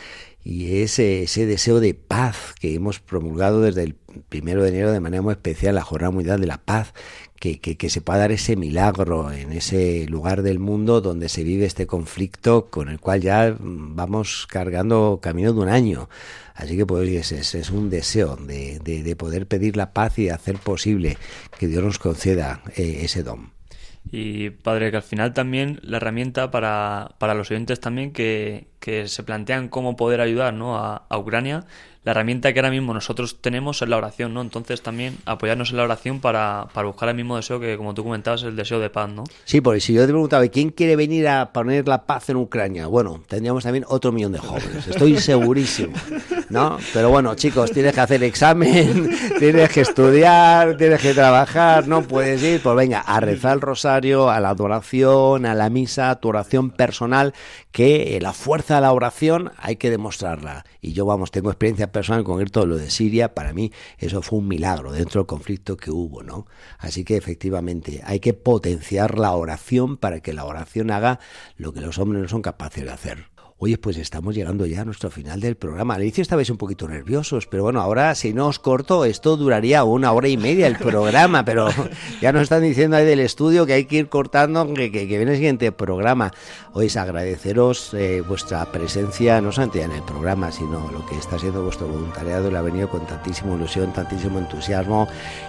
Y 0.45 0.83
ese, 0.83 1.23
ese 1.25 1.47
deseo 1.47 1.79
de 1.81 1.95
paz 1.95 2.55
que 2.59 2.75
hemos 2.75 2.99
promulgado 2.99 3.61
desde 3.61 3.85
el 3.85 3.95
primero 4.29 4.63
de 4.63 4.71
enero 4.71 4.93
de 4.93 5.01
manera 5.01 5.23
muy 5.23 5.33
especial, 5.33 5.77
la 5.77 5.83
Jornada 5.83 6.11
Mundial 6.11 6.41
de 6.41 6.49
la 6.49 6.59
Paz, 6.59 6.95
que, 7.39 7.61
que, 7.61 7.77
que, 7.77 7.91
se 7.91 8.01
pueda 8.01 8.21
dar 8.21 8.33
ese 8.33 8.57
milagro 8.57 9.33
en 9.33 9.53
ese 9.53 10.07
lugar 10.09 10.43
del 10.43 10.59
mundo 10.59 11.01
donde 11.01 11.29
se 11.29 11.45
vive 11.45 11.65
este 11.65 11.87
conflicto 11.87 12.71
con 12.71 12.89
el 12.89 13.01
cual 13.01 13.21
ya 13.21 13.57
vamos 13.59 14.47
cargando 14.49 15.21
camino 15.23 15.53
de 15.53 15.61
un 15.61 15.69
año. 15.69 16.09
Así 16.55 16.77
que 16.77 16.87
pues 16.87 17.33
es, 17.33 17.55
es 17.55 17.71
un 17.71 17.91
deseo 17.91 18.37
de, 18.37 18.79
de, 18.79 19.17
poder 19.17 19.47
pedir 19.47 19.77
la 19.77 19.93
paz 19.93 20.19
y 20.19 20.25
de 20.25 20.33
hacer 20.33 20.59
posible 20.59 21.17
que 21.59 21.67
Dios 21.67 21.83
nos 21.83 21.99
conceda 21.99 22.63
eh, 22.77 23.01
ese 23.03 23.23
don. 23.23 23.51
Y 24.11 24.51
padre, 24.51 24.91
que 24.91 24.99
al 24.99 25.03
final 25.03 25.33
también 25.33 25.81
la 25.83 25.97
herramienta 25.99 26.51
para, 26.51 27.15
para 27.19 27.35
los 27.35 27.51
oyentes 27.51 27.81
también 27.81 28.13
que, 28.13 28.69
que 28.81 29.09
se 29.09 29.23
plantean 29.23 29.69
cómo 29.69 29.97
poder 29.97 30.21
ayudar 30.21 30.55
¿no? 30.55 30.77
a, 30.77 31.07
a 31.09 31.19
Ucrania 31.19 31.65
la 32.05 32.11
herramienta 32.11 32.53
que 32.53 32.59
ahora 32.59 32.71
mismo 32.71 32.93
nosotros 32.93 33.37
tenemos 33.41 33.81
es 33.81 33.89
la 33.89 33.97
oración, 33.97 34.35
¿no? 34.35 34.43
Entonces 34.43 34.83
también 34.83 35.19
apoyarnos 35.25 35.71
en 35.71 35.77
la 35.77 35.85
oración 35.85 36.21
para, 36.21 36.67
para 36.73 36.89
buscar 36.89 37.09
el 37.09 37.15
mismo 37.15 37.37
deseo 37.37 37.61
que, 37.61 37.77
como 37.77 37.95
tú 37.95 38.03
comentabas, 38.03 38.43
el 38.43 38.57
deseo 38.57 38.81
de 38.81 38.91
paz, 38.91 39.09
¿no? 39.09 39.23
Sí, 39.45 39.61
porque 39.61 39.81
si 39.81 39.93
yo 39.93 40.03
te 40.03 40.09
preguntaba, 40.09 40.47
¿quién 40.49 40.71
quiere 40.71 40.97
venir 40.97 41.29
a 41.29 41.53
poner 41.53 41.87
la 41.87 42.05
paz 42.05 42.29
en 42.31 42.37
Ucrania? 42.37 42.89
Bueno, 42.89 43.23
tendríamos 43.29 43.63
también 43.63 43.85
otro 43.89 44.11
millón 44.11 44.33
de 44.33 44.39
jóvenes, 44.39 44.89
estoy 44.89 45.17
segurísimo, 45.21 45.95
¿no? 46.49 46.79
Pero 46.93 47.11
bueno, 47.11 47.37
chicos, 47.37 47.71
tienes 47.71 47.95
que 47.95 48.01
hacer 48.01 48.25
examen, 48.25 49.11
tienes 49.39 49.71
que 49.71 49.83
estudiar, 49.83 50.77
tienes 50.77 51.01
que 51.01 51.15
trabajar, 51.15 51.87
no 51.87 52.03
puedes 52.03 52.43
ir, 52.43 52.61
pues 52.61 52.75
venga, 52.75 53.01
a 53.01 53.21
rezar 53.21 53.55
el 53.55 53.61
rosario, 53.61 54.29
a 54.29 54.41
la 54.41 54.51
adoración, 54.51 55.47
a 55.47 55.55
la 55.55 55.71
misa, 55.71 56.11
a 56.11 56.17
tu 56.17 56.31
oración 56.31 56.71
personal, 56.71 57.33
que 57.71 58.19
la 58.21 58.33
fuerza 58.33 58.77
de 58.77 58.81
la 58.81 58.93
oración 58.93 59.53
hay 59.57 59.77
que 59.77 59.91
demostrarla. 59.91 60.65
Y 60.81 60.95
yo, 60.95 61.07
vamos, 61.07 61.31
tengo 61.31 61.49
experiencia 61.49 61.92
personal 61.93 62.25
con 62.25 62.45
todo 62.47 62.67
lo 62.67 62.77
de 62.77 62.91
Siria, 62.91 63.35
para 63.35 63.53
mí 63.53 63.73
eso 63.99 64.23
fue 64.23 64.41
un 64.41 64.49
milagro 64.49 64.93
dentro 64.93 65.21
del 65.21 65.27
conflicto 65.27 65.77
que 65.77 65.91
hubo, 65.91 66.23
¿no? 66.23 66.47
Así 66.79 67.05
que 67.05 67.17
efectivamente 67.17 68.03
hay 68.05 68.21
que 68.21 68.35
potenciar 68.35 69.19
la 69.19 69.33
oración 69.33 69.97
para 69.97 70.21
que 70.21 70.33
la 70.33 70.45
oración 70.45 70.91
haga 70.91 71.21
lo 71.57 71.73
que 71.73 71.81
los 71.81 71.99
hombres 71.99 72.23
no 72.23 72.29
son 72.29 72.43
capaces 72.43 72.85
de 72.85 72.91
hacer. 72.91 73.32
Oye, 73.65 73.79
pues 73.79 73.97
estamos 73.97 74.35
llegando 74.35 74.67
ya 74.67 74.81
a 74.81 74.85
nuestro 74.85 75.09
final 75.09 75.39
del 75.39 75.55
programa. 75.55 75.95
Al 75.95 76.03
inicio 76.03 76.21
estabais 76.21 76.51
un 76.51 76.57
poquito 76.57 76.89
nerviosos, 76.89 77.47
pero 77.47 77.63
bueno, 77.63 77.81
ahora 77.81 78.13
si 78.17 78.35
no 78.35 78.49
os 78.49 78.59
corto, 78.59 79.05
esto 79.05 79.37
duraría 79.37 79.85
una 79.85 80.11
hora 80.11 80.27
y 80.27 80.37
media 80.37 80.67
el 80.67 80.75
programa, 80.75 81.45
pero 81.45 81.69
ya 82.21 82.33
nos 82.33 82.43
están 82.43 82.63
diciendo 82.63 82.97
ahí 82.97 83.07
del 83.07 83.21
estudio 83.21 83.65
que 83.65 83.75
hay 83.75 83.85
que 83.85 83.99
ir 83.99 84.09
cortando, 84.09 84.67
que, 84.75 84.91
que, 84.91 85.07
viene 85.07 85.31
el 85.31 85.37
siguiente 85.37 85.71
programa. 85.71 86.33
Hoy 86.73 86.87
es 86.87 86.97
agradeceros 86.97 87.95
eh, 87.95 88.25
vuestra 88.27 88.67
presencia, 88.73 89.41
no 89.41 89.53
solamente 89.53 89.83
en 89.83 89.93
el 89.93 90.03
programa, 90.03 90.51
sino 90.51 90.91
lo 90.91 91.07
que 91.07 91.17
está 91.17 91.39
siendo 91.39 91.63
vuestro 91.63 91.87
voluntariado, 91.87 92.49
el 92.49 92.57
ha 92.57 92.63
venido 92.63 92.89
con 92.89 93.07
tantísima 93.07 93.55
ilusión, 93.55 93.93
tantísimo 93.93 94.41
entusiasmo, 94.41 95.07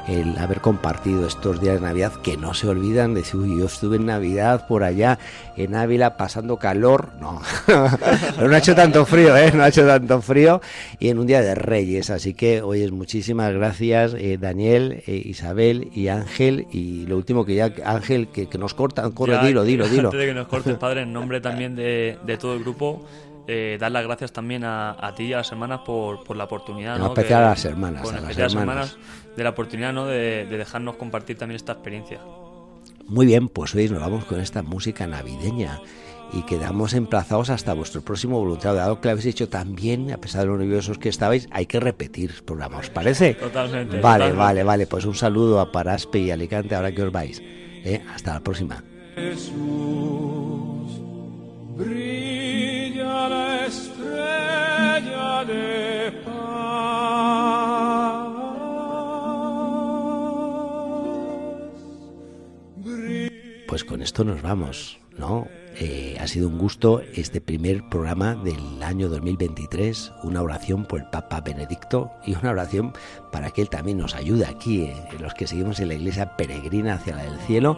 el 0.08 0.38
haber 0.38 0.62
compartido 0.62 1.26
estos 1.26 1.60
días 1.60 1.82
de 1.82 1.88
Navidad 1.88 2.14
que 2.22 2.38
no 2.38 2.54
se 2.54 2.68
olvidan 2.68 3.16
de 3.16 3.22
decir, 3.22 3.40
uy, 3.40 3.58
yo 3.58 3.66
estuve 3.66 3.96
en 3.96 4.06
Navidad 4.06 4.68
por 4.68 4.84
allá 4.84 5.18
en 5.58 5.74
Ávila 5.74 6.16
pasando 6.16 6.58
calor, 6.58 7.10
no. 7.20 7.42
Pero 8.36 8.48
no 8.48 8.56
ha 8.56 8.58
hecho 8.58 8.76
tanto 8.76 9.06
frío, 9.06 9.36
¿eh? 9.38 9.52
No 9.54 9.64
ha 9.64 9.70
hecho 9.70 9.86
tanto 9.86 10.22
frío. 10.22 10.62
Y 11.00 11.10
en 11.10 11.20
un 11.20 11.28
día 11.28 11.42
de 11.42 11.56
Reyes. 11.56 12.10
Así 12.10 12.34
que, 12.34 12.62
oyes, 12.62 12.92
muchísimas 12.92 13.54
gracias, 13.54 14.14
eh, 14.14 14.38
Daniel, 14.40 15.04
eh, 15.08 15.22
Isabel 15.26 15.90
y 15.94 16.08
Ángel. 16.08 16.68
Y 16.72 17.06
lo 17.06 17.18
último 17.18 17.46
que 17.46 17.56
ya, 17.56 17.74
Ángel, 17.86 18.28
que, 18.28 18.48
nos 18.58 18.74
cortan, 18.74 19.12
corre, 19.12 19.38
dilo, 19.46 19.64
dilo, 19.64 19.88
dilo. 19.88 20.10
Antes 20.10 20.20
de 20.20 20.28
que 20.28 20.34
nos 20.34 20.48
cortes, 20.48 20.78
padre, 20.78 21.02
en 21.02 21.14
nombre 21.14 21.42
también 21.42 21.76
de, 21.76 22.38
todo 22.40 22.54
el 22.54 22.60
grupo. 22.60 23.06
Eh, 23.46 23.78
dar 23.78 23.92
las 23.92 24.06
gracias 24.06 24.32
también 24.32 24.64
a, 24.64 25.14
ti 25.18 25.26
y 25.26 25.34
a 25.34 25.38
las 25.38 25.52
hermanas 25.52 25.82
por, 25.86 26.24
por 26.24 26.38
la 26.38 26.46
oportunidad. 26.46 26.98
¿no? 26.98 27.08
especial 27.08 27.44
a 27.44 27.50
las 27.50 27.66
hermanas. 27.66 28.10
a 28.10 28.22
las 28.22 28.56
hermanas. 28.56 28.98
de 29.36 29.44
la 29.44 29.50
oportunidad 29.50 29.92
¿no? 29.92 30.06
de, 30.06 30.46
de, 30.46 30.58
dejarnos 30.58 30.96
compartir 30.96 31.38
también 31.38 31.58
esta 31.58 31.74
experiencia. 31.74 32.20
Muy 33.06 33.26
bien, 33.26 33.50
pues 33.50 33.76
hoy 33.76 33.90
nos 33.90 34.00
vamos 34.00 34.24
con 34.24 34.40
esta 34.40 34.64
música 34.64 35.06
navideña 35.08 35.82
y 36.34 36.42
quedamos 36.44 36.94
emplazados 36.94 37.50
hasta 37.50 37.74
vuestro 37.74 38.02
próximo 38.02 38.40
voluntariado. 38.40 38.78
Dado 38.78 39.02
que 39.02 39.08
lo 39.08 39.12
habéis 39.12 39.28
hecho 39.28 39.50
también, 39.50 40.12
a 40.12 40.18
pesar 40.18 40.42
de 40.42 40.48
lo 40.48 40.58
nerviosos 40.58 40.98
que 40.98 41.10
estabais, 41.10 41.48
hay 41.52 41.66
que 41.68 41.80
repetir 41.80 42.32
el 42.32 42.44
programa, 42.44 42.80
¿os 42.80 42.90
parece? 42.90 43.36
Totalmente. 43.36 44.00
Vale, 44.00 44.32
vale, 44.32 44.64
vale. 44.64 44.88
Pues 44.88 45.06
un 45.06 45.16
saludo 45.16 45.60
a 45.60 45.72
Paraspe 45.72 46.20
y 46.20 46.32
Alicante 46.32 46.76
ahora 46.76 46.92
que 46.92 47.04
os 47.04 47.12
vais. 47.12 47.42
¿eh? 47.42 48.02
Hasta 48.14 48.34
la 48.34 48.40
próxima. 48.40 48.84
brilla 51.78 53.30
la 53.30 53.66
estrella 53.66 55.44
de 55.46 56.12
paz. 56.26 56.74
Pues 63.68 63.84
con 63.84 64.02
esto 64.04 64.24
nos 64.24 64.42
vamos, 64.44 65.00
¿no? 65.18 65.48
Eh, 65.76 66.18
ha 66.20 66.28
sido 66.28 66.48
un 66.50 66.60
gusto 66.60 67.02
este 67.16 67.42
primer 67.42 67.90
programa 67.90 68.36
del 68.36 68.84
año 68.84 69.10
2023, 69.10 70.12
una 70.24 70.44
oración 70.44 70.86
por 70.86 71.00
el 71.00 71.08
Papa 71.08 71.42
Benedicto 71.42 72.12
y 72.24 72.36
una 72.36 72.52
oración 72.52 72.94
para 73.32 73.50
que 73.50 73.62
él 73.62 73.70
también 73.70 73.98
nos 73.98 74.14
ayude 74.14 74.46
aquí, 74.46 74.84
eh, 74.84 74.96
los 75.20 75.34
que 75.34 75.48
seguimos 75.48 75.80
en 75.80 75.88
la 75.88 75.96
iglesia 75.96 76.38
peregrina 76.38 76.96
hacia 76.96 77.16
la 77.16 77.24
del 77.24 77.40
cielo 77.42 77.78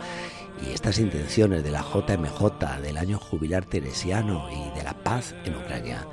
y 0.62 0.74
estas 0.74 1.00
intenciones 1.00 1.64
de 1.64 1.72
la 1.72 1.82
JMJ, 1.82 2.82
del 2.82 2.98
año 2.98 3.18
jubilar 3.18 3.66
teresiano 3.66 4.50
y 4.52 4.78
de 4.78 4.84
la 4.84 4.94
paz 4.94 5.34
en 5.46 5.56
Ucrania. 5.56 6.06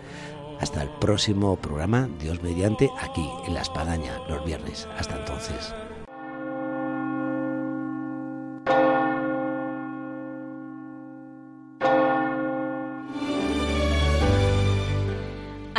Hasta 0.60 0.82
el 0.82 0.90
próximo 1.00 1.56
programa, 1.56 2.08
Dios 2.20 2.40
mediante, 2.42 2.88
aquí 3.00 3.28
en 3.46 3.54
La 3.54 3.62
Espadaña, 3.62 4.20
los 4.28 4.44
viernes. 4.44 4.88
Hasta 4.96 5.16
entonces. 5.18 5.74